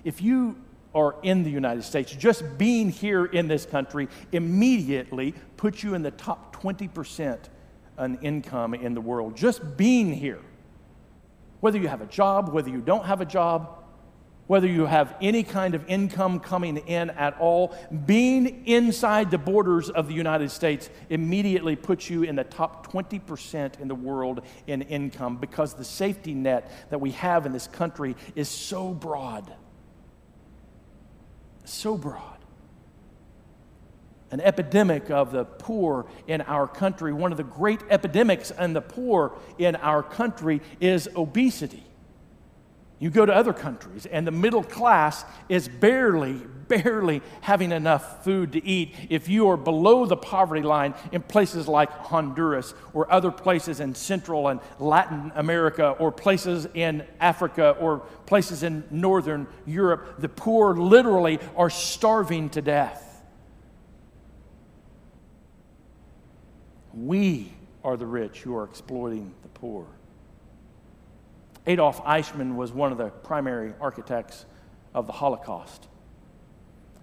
if 0.07 0.23
you 0.23 0.57
are 0.95 1.17
in 1.23 1.43
the 1.43 1.51
United 1.51 1.83
States, 1.83 2.13
just 2.13 2.43
being 2.57 2.91
here 2.91 3.27
in 3.27 3.49
this 3.49 3.67
country 3.67 4.09
immediately 4.31 5.35
puts 5.57 5.83
you 5.83 5.95
in 5.95 6.03
the 6.03 6.13
top 6.13 6.55
20% 6.57 7.39
on 7.99 8.15
income 8.23 8.73
in 8.73 8.95
the 8.95 9.01
world. 9.01 9.37
Just 9.37 9.77
being 9.77 10.13
here. 10.13 10.39
Whether 11.59 11.79
you 11.79 11.89
have 11.89 12.03
a 12.03 12.07
job, 12.07 12.51
whether 12.53 12.71
you 12.71 12.81
don't 12.81 13.05
have 13.05 13.21
a 13.21 13.25
job, 13.25 13.83
whether 14.47 14.69
you 14.69 14.87
have 14.87 15.17
any 15.21 15.43
kind 15.43 15.75
of 15.75 15.85
income 15.89 16.39
coming 16.39 16.77
in 16.77 17.11
at 17.11 17.37
all, 17.41 17.77
being 18.07 18.65
inside 18.67 19.33
the 19.33 19.39
borders 19.39 19.91
of 19.91 20.07
the 20.07 20.15
United 20.15 20.53
States 20.53 20.89
immediately 21.11 21.75
puts 21.75 22.09
you 22.09 22.23
in 22.23 22.37
the 22.37 22.45
top 22.45 22.87
20% 22.87 23.81
in 23.81 23.89
the 23.89 23.95
world 23.95 24.43
in 24.69 24.83
income 24.83 25.37
because 25.37 25.75
the 25.75 25.85
safety 25.85 26.33
net 26.33 26.71
that 26.91 27.01
we 27.01 27.11
have 27.11 27.45
in 27.45 27.53
this 27.53 27.67
country 27.67 28.15
is 28.37 28.49
so 28.49 28.95
broad. 28.95 29.53
So 31.67 31.97
broad. 31.97 32.39
An 34.31 34.41
epidemic 34.41 35.11
of 35.11 35.31
the 35.33 35.45
poor 35.45 36.07
in 36.27 36.41
our 36.43 36.67
country, 36.67 37.13
one 37.13 37.33
of 37.33 37.39
the 37.39 37.45
great 37.45 37.81
epidemics 37.91 38.51
and 38.51 38.75
the 38.75 38.81
poor 38.81 39.33
in 39.59 39.77
our 39.77 40.03
country 40.03 40.61
is 40.81 41.09
obesity. 41.15 41.85
You 42.99 43.11
go 43.11 43.27
to 43.27 43.35
other 43.35 43.53
countries, 43.53 44.07
and 44.07 44.27
the 44.27 44.33
middle 44.33 44.65
class 44.65 45.25
is 45.49 45.69
barely, 45.69 46.41
barely 46.69 47.23
having 47.41 47.73
enough 47.73 48.25
food 48.25 48.53
to 48.53 48.67
eat. 48.67 48.95
If 49.09 49.29
you 49.29 49.49
are 49.49 49.57
below 49.57 50.07
the 50.07 50.17
poverty 50.17 50.63
line 50.63 50.95
in 51.13 51.23
places 51.23 51.69
like 51.69 51.91
Honduras 51.91 52.75
or 52.93 53.11
other 53.13 53.31
places 53.31 53.81
in 53.81 53.95
Central 53.95 54.49
and 54.49 54.61
Latin 54.79 55.33
America 55.35 55.91
or 55.91 56.13
places 56.13 56.67
in 56.75 57.05
Africa 57.21 57.77
or 57.81 58.01
places 58.27 58.63
in 58.63 58.85
Northern 58.91 59.47
Europe, 59.67 60.17
the 60.19 60.29
poor 60.29 60.75
literally 60.75 61.39
are 61.57 61.71
starving 61.71 62.51
to 62.51 62.63
death. 62.63 63.25
We 66.95 67.53
are 67.85 67.97
the 67.97 68.07
rich 68.07 68.41
who 68.41 68.57
are 68.57 68.65
exploiting 68.65 69.35
the 69.43 69.49
poor. 69.49 69.87
Adolf 71.67 72.03
Eichmann 72.05 72.55
was 72.57 72.73
one 72.73 72.93
of 72.93 72.99
the 72.99 73.09
primary 73.09 73.75
architects 73.81 74.47
of 74.95 75.07
the 75.07 75.13
Holocaust. 75.13 75.89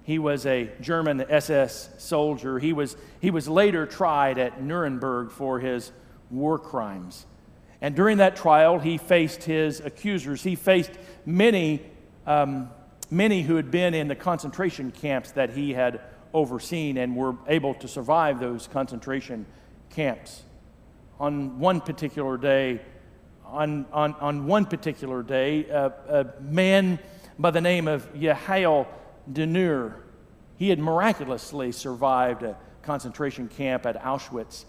He 0.03 0.19
was 0.19 0.45
a 0.45 0.69
German 0.81 1.25
SS 1.29 1.89
soldier. 1.97 2.59
He 2.59 2.73
was, 2.73 2.97
he 3.21 3.31
was 3.31 3.47
later 3.47 3.85
tried 3.85 4.37
at 4.37 4.61
Nuremberg 4.61 5.31
for 5.31 5.59
his 5.59 5.91
war 6.29 6.59
crimes. 6.59 7.25
And 7.81 7.95
during 7.95 8.17
that 8.17 8.35
trial, 8.35 8.79
he 8.79 8.97
faced 8.97 9.43
his 9.43 9.79
accusers. 9.79 10.43
He 10.43 10.55
faced 10.55 10.91
many, 11.25 11.81
um, 12.25 12.69
many 13.09 13.43
who 13.43 13.55
had 13.55 13.71
been 13.71 13.93
in 13.93 14.07
the 14.07 14.15
concentration 14.15 14.91
camps 14.91 15.31
that 15.31 15.51
he 15.51 15.73
had 15.73 16.01
overseen 16.33 16.97
and 16.97 17.15
were 17.15 17.35
able 17.47 17.73
to 17.75 17.87
survive 17.87 18.39
those 18.39 18.67
concentration 18.67 19.45
camps. 19.89 20.43
On 21.19 21.59
one 21.59 21.79
particular 21.79 22.37
day, 22.37 22.81
on, 23.45 23.85
on, 23.93 24.13
on 24.15 24.47
one 24.47 24.65
particular 24.65 25.21
day, 25.23 25.65
a, 25.67 25.93
a 26.09 26.41
man 26.41 26.99
by 27.39 27.51
the 27.51 27.61
name 27.61 27.87
of 27.87 28.11
Yehiel 28.13 28.87
Denur, 29.31 29.93
he 30.57 30.69
had 30.69 30.79
miraculously 30.79 31.71
survived 31.71 32.43
a 32.43 32.57
concentration 32.81 33.47
camp 33.47 33.85
at 33.85 34.01
Auschwitz. 34.01 34.65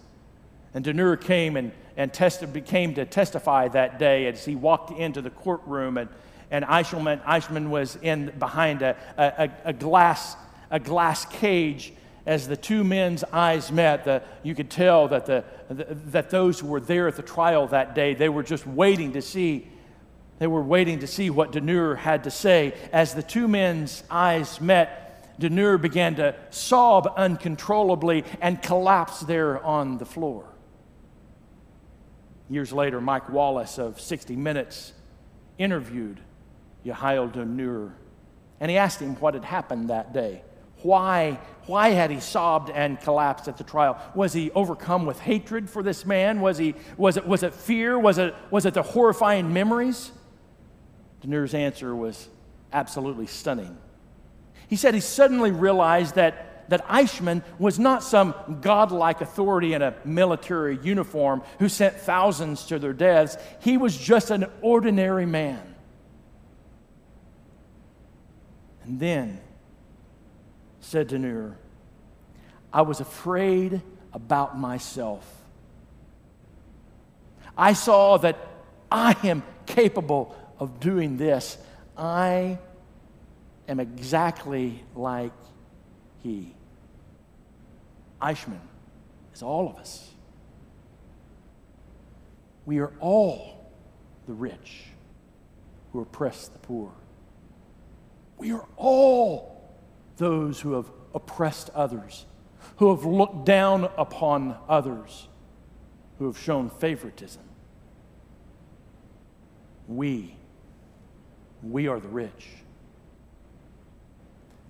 And 0.73 0.83
Denur 0.83 1.19
came 1.19 1.55
and, 1.57 1.71
and 1.97 2.13
tested, 2.13 2.65
came 2.65 2.93
to 2.95 3.05
testify 3.05 3.67
that 3.69 3.99
day 3.99 4.27
as 4.27 4.45
he 4.45 4.55
walked 4.55 4.91
into 4.91 5.21
the 5.21 5.29
courtroom. 5.29 5.97
And, 5.97 6.09
and 6.51 6.65
Eichmann, 6.65 7.23
Eichmann 7.23 7.69
was 7.69 7.97
in 7.97 8.33
behind 8.37 8.81
a, 8.81 8.97
a, 9.17 9.49
a, 9.65 9.73
glass, 9.73 10.35
a 10.69 10.79
glass 10.79 11.25
cage 11.25 11.93
as 12.25 12.47
the 12.47 12.57
two 12.57 12.83
men's 12.83 13.23
eyes 13.25 13.71
met, 13.71 14.03
the, 14.03 14.23
you 14.41 14.55
could 14.55 14.69
tell 14.69 15.07
that, 15.09 15.25
the, 15.25 15.43
the, 15.69 15.83
that 16.07 16.29
those 16.31 16.59
who 16.59 16.67
were 16.67 16.79
there 16.79 17.07
at 17.07 17.15
the 17.15 17.21
trial 17.21 17.67
that 17.67 17.93
day, 17.93 18.13
they 18.13 18.29
were 18.29 18.43
just 18.43 18.65
waiting 18.65 19.13
to 19.13 19.21
see. 19.21 19.67
They 20.37 20.47
were 20.47 20.61
waiting 20.61 20.99
to 20.99 21.07
see 21.07 21.29
what 21.29 21.51
Denur 21.51 21.97
had 21.97 22.25
to 22.25 22.31
say. 22.31 22.73
As 22.91 23.13
the 23.13 23.23
two 23.23 23.47
men's 23.47 24.03
eyes 24.09 24.59
met, 24.59 25.37
Denur 25.39 25.81
began 25.81 26.15
to 26.15 26.35
sob 26.49 27.13
uncontrollably 27.15 28.25
and 28.41 28.61
collapse 28.61 29.21
there 29.21 29.63
on 29.63 29.97
the 29.97 30.05
floor. 30.05 30.45
Years 32.49 32.71
later, 32.71 33.01
Mike 33.01 33.29
Wallace 33.29 33.79
of 33.79 33.99
60 33.99 34.35
Minutes 34.35 34.93
interviewed 35.57 36.19
Yehiel 36.85 37.31
Denur, 37.31 37.93
and 38.59 38.69
he 38.69 38.77
asked 38.77 38.99
him 38.99 39.15
what 39.15 39.33
had 39.33 39.45
happened 39.45 39.89
that 39.89 40.13
day. 40.13 40.43
Why, 40.83 41.39
why 41.65 41.89
had 41.89 42.11
he 42.11 42.19
sobbed 42.19 42.69
and 42.69 42.99
collapsed 43.01 43.47
at 43.47 43.57
the 43.57 43.63
trial? 43.63 43.99
Was 44.13 44.33
he 44.33 44.51
overcome 44.51 45.05
with 45.07 45.19
hatred 45.19 45.69
for 45.69 45.81
this 45.81 46.05
man? 46.05 46.41
Was, 46.41 46.59
he, 46.59 46.75
was, 46.97 47.17
it, 47.17 47.25
was 47.25 47.41
it 47.41 47.53
fear? 47.53 47.97
Was 47.97 48.19
it, 48.19 48.35
was 48.51 48.67
it 48.67 48.75
the 48.75 48.83
horrifying 48.83 49.51
memories? 49.51 50.11
Denur's 51.25 51.55
answer 51.55 51.95
was 51.95 52.29
absolutely 52.71 53.25
stunning. 53.25 53.75
He 54.67 54.75
said 54.75 54.93
he 54.93 54.99
suddenly 54.99 55.51
realized 55.51 56.15
that, 56.15 56.69
that 56.69 56.87
Eichmann 56.87 57.43
was 57.57 57.79
not 57.79 58.03
some 58.03 58.35
godlike 58.61 59.21
authority 59.21 59.73
in 59.73 59.81
a 59.81 59.95
military 60.05 60.77
uniform 60.83 61.41
who 61.57 61.67
sent 61.67 61.95
thousands 61.95 62.65
to 62.67 62.77
their 62.77 62.93
deaths. 62.93 63.37
He 63.59 63.75
was 63.77 63.97
just 63.97 64.29
an 64.29 64.45
ordinary 64.61 65.25
man. 65.25 65.75
And 68.83 68.99
then 68.99 69.41
said 70.79 71.11
Nur, 71.11 71.57
I 72.71 72.83
was 72.83 72.99
afraid 72.99 73.81
about 74.13 74.59
myself. 74.59 75.27
I 77.57 77.73
saw 77.73 78.17
that 78.17 78.37
I 78.91 79.15
am 79.23 79.41
capable 79.65 80.35
of 80.59 80.79
doing 80.79 81.17
this. 81.17 81.57
I 81.97 82.57
am 83.67 83.79
exactly 83.79 84.83
like 84.95 85.33
he. 86.23 86.55
Eichmann 88.21 88.59
is 89.33 89.41
all 89.41 89.69
of 89.69 89.77
us. 89.77 90.09
We 92.65 92.79
are 92.79 92.91
all 92.99 93.71
the 94.27 94.33
rich 94.33 94.85
who 95.93 96.01
oppress 96.01 96.47
the 96.47 96.59
poor. 96.59 96.91
We 98.37 98.51
are 98.51 98.65
all 98.75 99.71
those 100.17 100.59
who 100.61 100.73
have 100.73 100.89
oppressed 101.13 101.69
others, 101.73 102.25
who 102.77 102.93
have 102.95 103.05
looked 103.05 103.45
down 103.45 103.89
upon 103.97 104.57
others, 104.67 105.27
who 106.17 106.25
have 106.25 106.37
shown 106.37 106.69
favoritism. 106.69 107.43
We, 109.87 110.35
we 111.69 111.87
are 111.87 111.99
the 111.99 112.07
rich. 112.07 112.47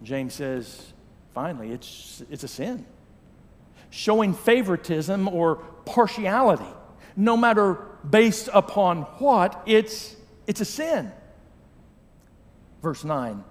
James 0.03 0.33
says, 0.33 0.93
finally, 1.33 1.71
it's, 1.71 2.23
it's 2.29 2.43
a 2.43 2.47
sin. 2.47 2.85
Showing 3.89 4.33
favoritism 4.33 5.27
or 5.27 5.57
partiality, 5.85 6.65
no 7.15 7.37
matter 7.37 7.75
based 8.09 8.49
upon 8.53 9.03
what, 9.19 9.61
it's, 9.65 10.15
it's 10.47 10.61
a 10.61 10.65
sin. 10.65 11.11
Verse 12.81 13.03
9 13.03 13.43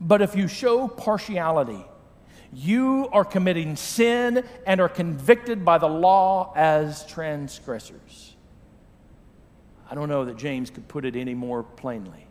but 0.00 0.22
if 0.22 0.36
you 0.36 0.48
show 0.48 0.88
partiality, 0.88 1.84
you 2.52 3.08
are 3.12 3.24
committing 3.24 3.76
sin 3.76 4.44
and 4.66 4.80
are 4.80 4.88
convicted 4.88 5.64
by 5.64 5.78
the 5.78 5.88
law 5.88 6.52
as 6.54 7.06
transgressors. 7.06 8.36
I 9.90 9.94
don't 9.94 10.08
know 10.08 10.24
that 10.24 10.36
James 10.36 10.70
could 10.70 10.88
put 10.88 11.04
it 11.04 11.16
any 11.16 11.34
more 11.34 11.62
plainly. 11.62 12.26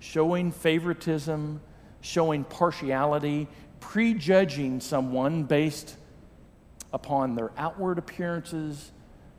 Showing 0.00 0.52
favoritism, 0.52 1.60
showing 2.00 2.44
partiality, 2.44 3.48
prejudging 3.80 4.80
someone 4.80 5.44
based 5.44 5.96
upon 6.92 7.34
their 7.34 7.50
outward 7.56 7.98
appearances, 7.98 8.92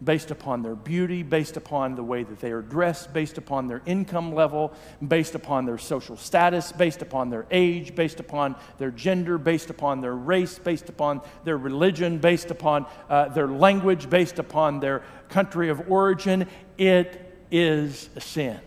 based 0.03 0.31
upon 0.31 0.61
their 0.61 0.75
beauty, 0.75 1.23
based 1.23 1.57
upon 1.57 1.95
the 1.95 2.03
way 2.03 2.23
that 2.23 2.39
they 2.39 2.51
are 2.51 2.61
dressed, 2.61 3.13
based 3.13 3.37
upon 3.37 3.67
their 3.67 3.81
income 3.85 4.33
level, 4.33 4.73
based 5.05 5.35
upon 5.35 5.65
their 5.65 5.77
social 5.77 6.15
status, 6.15 6.71
based 6.71 7.01
upon 7.01 7.29
their 7.29 7.45
age, 7.51 7.95
based 7.95 8.19
upon 8.19 8.55
their 8.77 8.91
gender, 8.91 9.37
based 9.37 9.69
upon 9.69 10.01
their 10.01 10.15
race, 10.15 10.57
based 10.57 10.89
upon 10.89 11.21
their 11.43 11.57
religion, 11.57 12.17
based 12.17 12.49
upon 12.49 12.85
uh, 13.09 13.27
their 13.29 13.47
language, 13.47 14.09
based 14.09 14.39
upon 14.39 14.79
their 14.79 15.03
country 15.27 15.69
of 15.69 15.91
origin. 15.91 16.47
It 16.77 17.45
is 17.51 18.09
a 18.15 18.21
sin. 18.21 18.59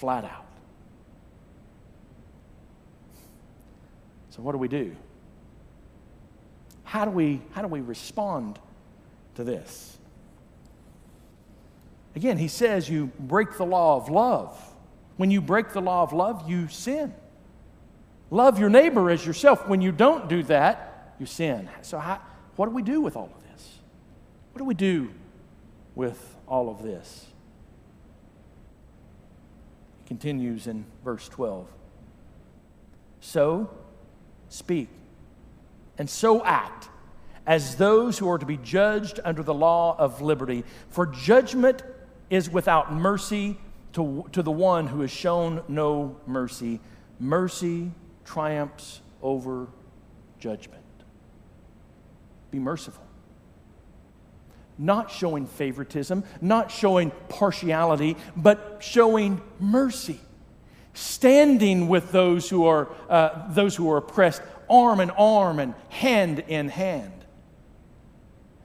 Flat 0.00 0.24
out. 0.24 0.46
So, 4.30 4.42
what 4.42 4.52
do 4.52 4.58
we 4.58 4.68
do? 4.68 4.96
How 6.84 7.04
do 7.04 7.10
we, 7.10 7.40
how 7.52 7.62
do 7.62 7.68
we 7.68 7.80
respond 7.80 8.58
to 9.40 9.44
this. 9.44 9.98
Again, 12.14 12.36
he 12.36 12.48
says 12.48 12.88
you 12.88 13.10
break 13.18 13.56
the 13.56 13.64
law 13.64 13.96
of 13.96 14.08
love. 14.08 14.58
When 15.16 15.30
you 15.30 15.40
break 15.40 15.72
the 15.72 15.80
law 15.80 16.02
of 16.02 16.12
love, 16.12 16.48
you 16.48 16.68
sin. 16.68 17.14
Love 18.30 18.58
your 18.58 18.68
neighbor 18.68 19.10
as 19.10 19.24
yourself. 19.24 19.66
When 19.68 19.80
you 19.80 19.92
don't 19.92 20.28
do 20.28 20.42
that, 20.44 21.14
you 21.18 21.26
sin. 21.26 21.68
So, 21.82 21.98
how, 21.98 22.20
what 22.56 22.66
do 22.66 22.72
we 22.72 22.82
do 22.82 23.00
with 23.00 23.16
all 23.16 23.32
of 23.34 23.42
this? 23.50 23.78
What 24.52 24.58
do 24.58 24.64
we 24.64 24.74
do 24.74 25.10
with 25.94 26.36
all 26.46 26.70
of 26.70 26.82
this? 26.82 27.26
Continues 30.10 30.66
in 30.66 30.84
verse 31.04 31.28
12. 31.28 31.68
So 33.20 33.70
speak 34.48 34.88
and 35.98 36.10
so 36.10 36.44
act 36.44 36.88
as 37.46 37.76
those 37.76 38.18
who 38.18 38.28
are 38.28 38.36
to 38.36 38.44
be 38.44 38.56
judged 38.56 39.20
under 39.24 39.44
the 39.44 39.54
law 39.54 39.94
of 39.96 40.20
liberty. 40.20 40.64
For 40.88 41.06
judgment 41.06 41.84
is 42.28 42.50
without 42.50 42.92
mercy 42.92 43.56
to, 43.92 44.28
to 44.32 44.42
the 44.42 44.50
one 44.50 44.88
who 44.88 45.02
has 45.02 45.12
shown 45.12 45.62
no 45.68 46.16
mercy. 46.26 46.80
Mercy 47.20 47.92
triumphs 48.24 49.02
over 49.22 49.68
judgment. 50.40 50.82
Be 52.50 52.58
merciful. 52.58 53.04
Not 54.82 55.10
showing 55.10 55.44
favoritism, 55.44 56.24
not 56.40 56.70
showing 56.70 57.12
partiality, 57.28 58.16
but 58.34 58.78
showing 58.80 59.42
mercy. 59.58 60.18
Standing 60.94 61.86
with 61.86 62.10
those 62.12 62.48
who 62.48 62.64
are, 62.64 62.88
uh, 63.10 63.52
those 63.52 63.76
who 63.76 63.90
are 63.90 63.98
oppressed, 63.98 64.40
arm 64.70 65.00
in 65.00 65.10
arm 65.10 65.58
and 65.58 65.74
hand 65.90 66.38
in 66.48 66.70
hand. 66.70 67.12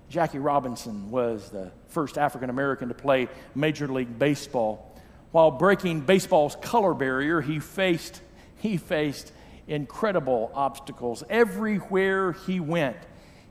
Jackie 0.08 0.40
Robinson 0.40 1.12
was 1.12 1.50
the 1.50 1.74
first 1.90 2.18
African 2.18 2.50
American 2.50 2.88
to 2.88 2.94
play 2.94 3.28
Major 3.54 3.90
League 3.90 4.18
Baseball. 4.18 4.98
While 5.32 5.52
breaking 5.52 6.02
baseball's 6.02 6.56
color 6.62 6.94
barrier, 6.94 7.42
he 7.42 7.60
faced, 7.60 8.22
he 8.60 8.78
faced 8.78 9.34
incredible 9.68 10.50
obstacles. 10.56 11.26
Everywhere 11.30 12.32
he 12.32 12.62
went, 12.62 12.96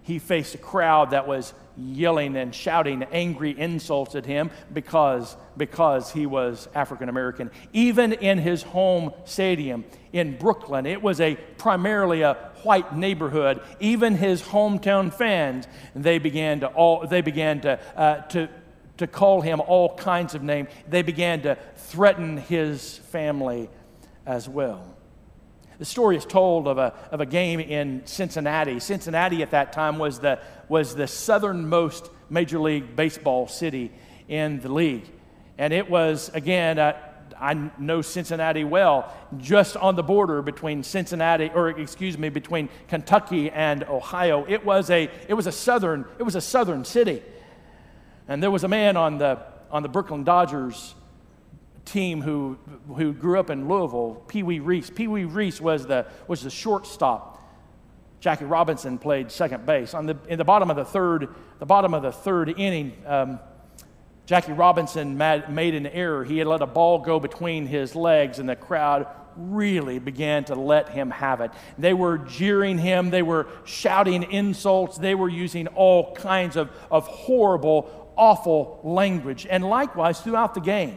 he 0.03 0.19
faced 0.19 0.55
a 0.55 0.59
crowd 0.59 1.11
that 1.11 1.29
was 1.29 1.53
yelling 1.77 2.37
and 2.37 2.55
shouting 2.55 3.03
angry 3.05 3.59
insults 3.59 4.15
at 4.15 4.27
him 4.27 4.51
because, 4.73 5.37
because 5.57 6.13
he 6.13 6.27
was 6.27 6.69
African 6.75 7.09
American. 7.09 7.51
Even 7.73 8.13
in 8.13 8.39
his 8.39 8.63
home 8.63 9.13
stadium 9.25 9.85
in 10.13 10.37
Brooklyn, 10.37 10.87
it 10.87 11.03
was 11.03 11.21
a 11.21 11.37
primarily 11.59 12.23
a 12.23 12.35
white 12.63 12.95
neighborhood. 12.97 13.61
Even 13.81 14.17
his 14.17 14.43
hometown 14.43 15.13
fans, 15.13 15.67
they 15.95 16.19
began 16.19 16.61
to 16.61 16.67
all 16.69 17.07
they 17.07 17.21
began 17.21 17.61
to 17.63 17.81
uh, 17.97 18.21
to 18.29 18.49
to 18.97 19.07
call 19.07 19.41
him 19.41 19.61
all 19.61 19.97
kinds 19.97 20.35
of 20.35 20.43
names. 20.43 20.69
They 20.89 21.03
began 21.03 21.43
to 21.43 21.59
threaten 21.77 22.37
his 22.37 22.99
family 22.99 23.69
as 24.27 24.49
well. 24.49 24.94
The 25.79 25.85
story 25.85 26.17
is 26.17 26.25
told 26.25 26.69
of 26.69 26.79
a, 26.79 26.95
of 27.11 27.21
a 27.21 27.27
game 27.27 27.61
in 27.61 28.03
Cincinnati. 28.07 28.79
Cincinnati 28.81 29.43
at 29.43 29.51
that 29.51 29.73
time 29.73 29.99
was 29.99 30.21
the, 30.21 30.39
was 30.69 30.95
the 30.95 31.07
southernmost 31.07 32.11
Major 32.31 32.59
League 32.59 32.97
Baseball 32.97 33.49
city 33.49 33.91
in 34.29 34.61
the 34.61 34.73
league. 34.73 35.05
And 35.59 35.73
it 35.73 35.89
was, 35.91 36.31
again, 36.35 36.79
uh, 36.79 36.97
I 37.39 37.71
know 37.79 38.03
Cincinnati 38.03 38.65
well, 38.65 39.13
just 39.39 39.77
on 39.77 39.97
the 39.97 40.03
border 40.03 40.43
between 40.43 40.83
Cincinnati, 40.83 41.51
or 41.55 41.71
excuse 41.71 42.17
me, 42.17 42.29
between 42.29 42.69
Kentucky 42.89 43.51
and 43.51 43.85
Ohio. 43.85 44.45
It 44.49 44.65
was 44.65 44.91
a, 44.91 45.11
it 45.29 45.35
was 45.35 45.47
a 45.47 45.53
southern, 45.53 46.05
it 46.19 46.23
was 46.23 46.37
a 46.37 46.41
southern 46.41 46.85
city. 46.85 47.23
And 48.29 48.43
there 48.43 48.51
was 48.51 48.65
a 48.65 48.69
man 48.69 48.97
on 48.97 49.19
the, 49.19 49.39
on 49.71 49.83
the 49.83 49.89
Brooklyn 49.89 50.25
Dodgers 50.25 50.95
team 51.85 52.23
who, 52.23 52.59
who 52.97 53.13
grew 53.13 53.39
up 53.39 53.51
in 53.51 53.69
Louisville, 53.69 54.23
Pee 54.27 54.43
Wee 54.43 54.59
Reese. 54.59 54.91
Pee 54.91 55.09
Wee 55.09 55.25
Reese 55.25 55.61
was 55.61 55.87
the, 55.87 56.07
was 56.27 56.43
the 56.43 56.51
shortstop. 56.51 57.35
Jackie 58.21 58.47
Robinson 58.47 58.97
played 58.99 59.31
second 59.31 59.67
base. 59.67 59.93
On 59.93 60.07
the, 60.07 60.17
in 60.29 60.39
the 60.39 60.45
bottom 60.45 60.71
of 60.71 60.77
the 60.77 60.85
third, 60.85 61.29
the 61.59 61.67
bottom 61.67 61.93
of 61.93 62.03
the 62.03 62.13
third 62.13 62.49
inning, 62.59 62.95
um, 63.07 63.39
Jackie 64.27 64.53
Robinson 64.53 65.19
mad, 65.19 65.53
made 65.53 65.75
an 65.75 65.87
error. 65.87 66.25
He 66.25 66.39
had 66.39 66.47
let 66.47 66.63
a 66.63 66.67
ball 66.67 67.01
go 67.01 67.21
between 67.21 67.67
his 67.67 67.95
legs, 67.95 68.39
and 68.39 68.49
the 68.49 68.57
crowd 68.57 69.07
really 69.37 69.99
began 69.99 70.45
to 70.45 70.55
let 70.55 70.89
him 70.89 71.11
have 71.11 71.41
it. 71.41 71.51
They 71.79 71.93
were 71.93 72.19
jeering 72.19 72.79
him, 72.79 73.11
they 73.11 73.23
were 73.23 73.47
shouting 73.65 74.23
insults, 74.31 74.97
they 74.97 75.15
were 75.15 75.29
using 75.29 75.67
all 75.69 76.15
kinds 76.15 76.57
of, 76.57 76.71
of 76.91 77.07
horrible, 77.07 78.13
awful 78.17 78.81
language. 78.83 79.47
And 79.51 79.69
likewise, 79.69 80.21
throughout 80.21 80.55
the 80.55 80.61
game, 80.61 80.97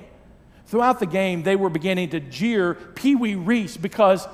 throughout 0.67 0.99
the 0.99 1.05
game, 1.05 1.43
they 1.43 1.55
were 1.55 1.69
beginning 1.69 2.09
to 2.09 2.19
jeer 2.19 2.75
Pee 2.75 3.15
Wee 3.15 3.35
Reese 3.35 3.77
because, 3.77 4.27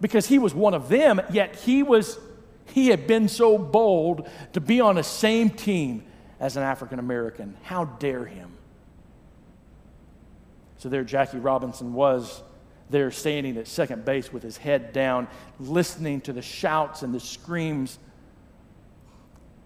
because 0.00 0.26
he 0.26 0.38
was 0.38 0.54
one 0.54 0.74
of 0.74 0.88
them, 0.88 1.20
yet 1.30 1.56
he, 1.56 1.82
was, 1.82 2.18
he 2.66 2.88
had 2.88 3.06
been 3.06 3.28
so 3.28 3.58
bold 3.58 4.28
to 4.54 4.60
be 4.60 4.80
on 4.80 4.94
the 4.94 5.02
same 5.02 5.50
team 5.50 6.04
as 6.38 6.56
an 6.56 6.62
African 6.62 6.98
American. 6.98 7.56
How 7.62 7.84
dare 7.84 8.24
him? 8.24 8.50
So 10.78 10.88
there, 10.88 11.04
Jackie 11.04 11.38
Robinson 11.38 11.92
was 11.92 12.42
there 12.88 13.10
standing 13.10 13.56
at 13.58 13.68
second 13.68 14.04
base 14.04 14.32
with 14.32 14.42
his 14.42 14.56
head 14.56 14.92
down, 14.92 15.28
listening 15.58 16.22
to 16.22 16.32
the 16.32 16.42
shouts 16.42 17.02
and 17.02 17.14
the 17.14 17.20
screams 17.20 17.98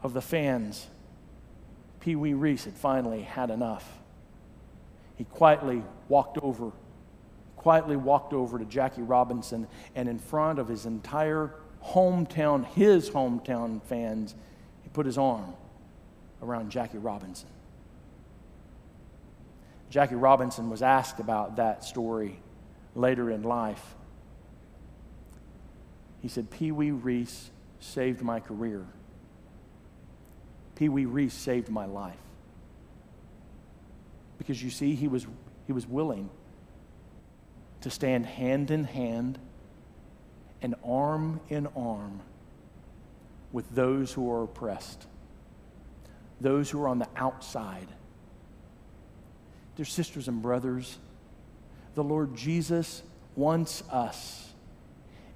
of 0.02 0.12
the 0.12 0.20
fans. 0.20 0.86
Pee 2.00 2.16
Wee 2.16 2.34
Reese 2.34 2.64
had 2.64 2.74
finally 2.74 3.22
had 3.22 3.50
enough 3.50 3.88
he 5.16 5.24
quietly 5.24 5.82
walked 6.08 6.38
over, 6.38 6.72
quietly 7.56 7.96
walked 7.96 8.32
over 8.32 8.58
to 8.58 8.64
Jackie 8.64 9.02
Robinson, 9.02 9.66
and 9.94 10.08
in 10.08 10.18
front 10.18 10.58
of 10.58 10.68
his 10.68 10.86
entire 10.86 11.54
hometown, 11.82 12.64
his 12.64 13.10
hometown 13.10 13.82
fans, 13.82 14.34
he 14.82 14.88
put 14.90 15.06
his 15.06 15.18
arm 15.18 15.54
around 16.42 16.70
Jackie 16.70 16.98
Robinson. 16.98 17.48
Jackie 19.90 20.16
Robinson 20.16 20.70
was 20.70 20.82
asked 20.82 21.20
about 21.20 21.56
that 21.56 21.84
story 21.84 22.40
later 22.96 23.30
in 23.30 23.42
life. 23.42 23.94
He 26.20 26.28
said, 26.28 26.50
Pee 26.50 26.72
Wee 26.72 26.90
Reese 26.90 27.50
saved 27.80 28.22
my 28.22 28.40
career. 28.40 28.86
Pee 30.74 30.88
Wee 30.88 31.04
Reese 31.04 31.34
saved 31.34 31.68
my 31.68 31.84
life. 31.86 32.16
Because 34.44 34.62
you 34.62 34.68
see, 34.68 34.94
he 34.94 35.08
was, 35.08 35.26
he 35.66 35.72
was 35.72 35.86
willing 35.86 36.28
to 37.80 37.88
stand 37.88 38.26
hand 38.26 38.70
in 38.70 38.84
hand 38.84 39.38
and 40.60 40.74
arm 40.84 41.40
in 41.48 41.66
arm 41.68 42.20
with 43.52 43.74
those 43.74 44.12
who 44.12 44.30
are 44.30 44.42
oppressed, 44.42 45.06
those 46.42 46.68
who 46.68 46.82
are 46.82 46.88
on 46.88 46.98
the 46.98 47.08
outside. 47.16 47.88
Dear 49.76 49.86
sisters 49.86 50.28
and 50.28 50.42
brothers, 50.42 50.98
the 51.94 52.04
Lord 52.04 52.36
Jesus 52.36 53.02
wants 53.36 53.82
us, 53.90 54.52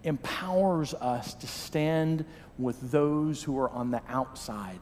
empowers 0.04 0.92
us 0.92 1.32
to 1.32 1.46
stand 1.46 2.26
with 2.58 2.90
those 2.90 3.42
who 3.42 3.58
are 3.58 3.70
on 3.70 3.90
the 3.90 4.02
outside. 4.06 4.80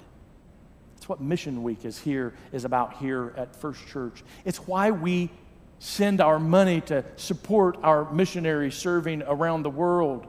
What 1.08 1.20
Mission 1.20 1.62
Week 1.62 1.84
is 1.84 1.98
here 1.98 2.34
is 2.52 2.64
about 2.64 2.94
here 2.94 3.32
at 3.36 3.54
First 3.54 3.86
Church. 3.86 4.24
It's 4.44 4.58
why 4.66 4.90
we 4.90 5.30
send 5.78 6.20
our 6.20 6.38
money 6.38 6.80
to 6.82 7.04
support 7.16 7.78
our 7.82 8.10
missionaries 8.12 8.74
serving 8.74 9.22
around 9.22 9.62
the 9.62 9.70
world. 9.70 10.26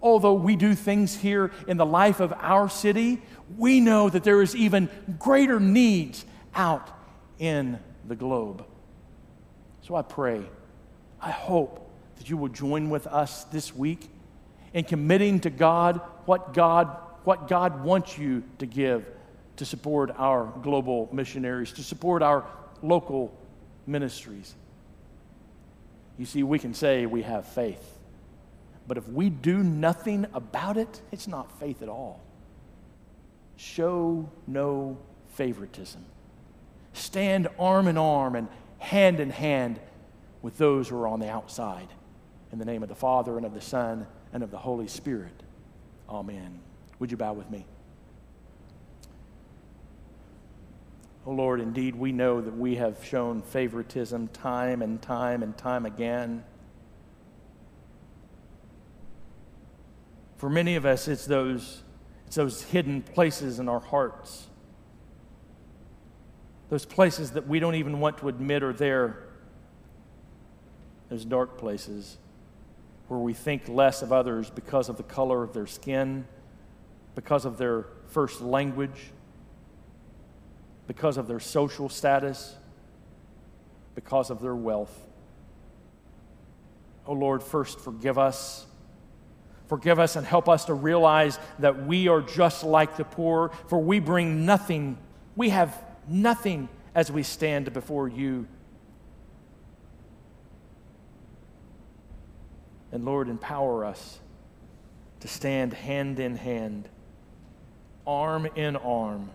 Although 0.00 0.34
we 0.34 0.56
do 0.56 0.74
things 0.74 1.16
here 1.16 1.50
in 1.66 1.76
the 1.76 1.86
life 1.86 2.20
of 2.20 2.32
our 2.38 2.68
city, 2.68 3.20
we 3.56 3.80
know 3.80 4.08
that 4.08 4.24
there 4.24 4.42
is 4.42 4.54
even 4.54 4.88
greater 5.18 5.58
needs 5.58 6.24
out 6.54 6.88
in 7.38 7.78
the 8.06 8.14
globe. 8.14 8.64
So 9.82 9.96
I 9.96 10.02
pray, 10.02 10.42
I 11.20 11.30
hope 11.30 11.90
that 12.18 12.30
you 12.30 12.36
will 12.36 12.48
join 12.48 12.90
with 12.90 13.06
us 13.06 13.44
this 13.44 13.74
week 13.74 14.08
in 14.72 14.84
committing 14.84 15.40
to 15.40 15.50
God 15.50 16.00
what 16.26 16.54
God 16.54 16.96
what 17.24 17.48
God 17.48 17.84
wants 17.84 18.16
you 18.16 18.42
to 18.58 18.64
give 18.64 19.04
to 19.58 19.64
support 19.64 20.10
our 20.16 20.52
global 20.62 21.08
missionaries, 21.12 21.72
to 21.72 21.82
support 21.82 22.22
our 22.22 22.44
local 22.82 23.36
ministries. 23.86 24.54
You 26.16 26.26
see, 26.26 26.42
we 26.42 26.58
can 26.58 26.74
say 26.74 27.06
we 27.06 27.22
have 27.22 27.46
faith, 27.46 27.98
but 28.86 28.96
if 28.96 29.08
we 29.08 29.30
do 29.30 29.62
nothing 29.62 30.26
about 30.32 30.76
it, 30.76 31.00
it's 31.12 31.28
not 31.28 31.60
faith 31.60 31.82
at 31.82 31.88
all. 31.88 32.20
Show 33.56 34.30
no 34.46 34.98
favoritism. 35.34 36.04
Stand 36.92 37.48
arm 37.58 37.88
in 37.88 37.98
arm 37.98 38.36
and 38.36 38.48
hand 38.78 39.20
in 39.20 39.30
hand 39.30 39.80
with 40.40 40.56
those 40.56 40.88
who 40.88 40.96
are 40.96 41.08
on 41.08 41.20
the 41.20 41.28
outside. 41.28 41.88
In 42.52 42.58
the 42.58 42.64
name 42.64 42.82
of 42.82 42.88
the 42.88 42.94
Father, 42.94 43.36
and 43.36 43.44
of 43.44 43.54
the 43.54 43.60
Son, 43.60 44.06
and 44.32 44.42
of 44.42 44.50
the 44.50 44.58
Holy 44.58 44.86
Spirit. 44.86 45.42
Amen. 46.08 46.60
Would 47.00 47.10
you 47.10 47.16
bow 47.16 47.32
with 47.32 47.50
me? 47.50 47.66
Oh 51.28 51.32
Lord, 51.32 51.60
indeed, 51.60 51.94
we 51.94 52.10
know 52.10 52.40
that 52.40 52.56
we 52.56 52.76
have 52.76 53.04
shown 53.04 53.42
favoritism 53.42 54.28
time 54.28 54.80
and 54.80 55.00
time 55.02 55.42
and 55.42 55.54
time 55.58 55.84
again. 55.84 56.42
For 60.38 60.48
many 60.48 60.74
of 60.76 60.86
us, 60.86 61.06
it's 61.06 61.26
those, 61.26 61.82
it's 62.26 62.36
those 62.36 62.62
hidden 62.62 63.02
places 63.02 63.58
in 63.58 63.68
our 63.68 63.78
hearts, 63.78 64.46
those 66.70 66.86
places 66.86 67.32
that 67.32 67.46
we 67.46 67.60
don't 67.60 67.74
even 67.74 68.00
want 68.00 68.16
to 68.18 68.28
admit 68.30 68.62
are 68.62 68.72
there. 68.72 69.28
those 71.10 71.26
dark 71.26 71.58
places 71.58 72.16
where 73.08 73.20
we 73.20 73.34
think 73.34 73.68
less 73.68 74.00
of 74.00 74.14
others 74.14 74.48
because 74.48 74.88
of 74.88 74.96
the 74.96 75.02
color 75.02 75.42
of 75.42 75.52
their 75.52 75.66
skin, 75.66 76.26
because 77.14 77.44
of 77.44 77.58
their 77.58 77.84
first 78.06 78.40
language, 78.40 79.10
because 80.88 81.18
of 81.18 81.28
their 81.28 81.38
social 81.38 81.88
status, 81.88 82.56
because 83.94 84.30
of 84.30 84.40
their 84.40 84.56
wealth. 84.56 85.06
Oh 87.06 87.12
Lord, 87.12 87.42
first 87.42 87.78
forgive 87.78 88.18
us. 88.18 88.66
Forgive 89.68 89.98
us 89.98 90.16
and 90.16 90.26
help 90.26 90.48
us 90.48 90.64
to 90.64 90.74
realize 90.74 91.38
that 91.58 91.86
we 91.86 92.08
are 92.08 92.22
just 92.22 92.64
like 92.64 92.96
the 92.96 93.04
poor, 93.04 93.50
for 93.68 93.78
we 93.78 94.00
bring 94.00 94.46
nothing, 94.46 94.96
we 95.36 95.50
have 95.50 95.76
nothing 96.08 96.70
as 96.94 97.12
we 97.12 97.22
stand 97.22 97.70
before 97.74 98.08
you. 98.08 98.46
And 102.90 103.04
Lord, 103.04 103.28
empower 103.28 103.84
us 103.84 104.18
to 105.20 105.28
stand 105.28 105.74
hand 105.74 106.18
in 106.18 106.36
hand, 106.36 106.88
arm 108.06 108.48
in 108.56 108.74
arm 108.76 109.28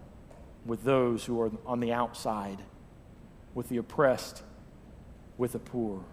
with 0.65 0.83
those 0.83 1.25
who 1.25 1.39
are 1.41 1.51
on 1.65 1.79
the 1.79 1.91
outside, 1.91 2.59
with 3.53 3.69
the 3.69 3.77
oppressed, 3.77 4.43
with 5.37 5.51
the 5.51 5.59
poor. 5.59 6.03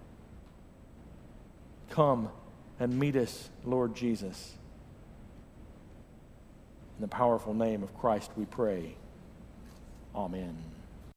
Come 1.90 2.30
and 2.78 2.98
meet 2.98 3.16
us, 3.16 3.50
Lord 3.64 3.94
Jesus. 3.94 4.54
In 6.96 7.02
the 7.02 7.08
powerful 7.08 7.54
name 7.54 7.82
of 7.82 7.96
Christ 7.96 8.30
we 8.36 8.44
pray. 8.44 8.96
Amen. 10.14 10.56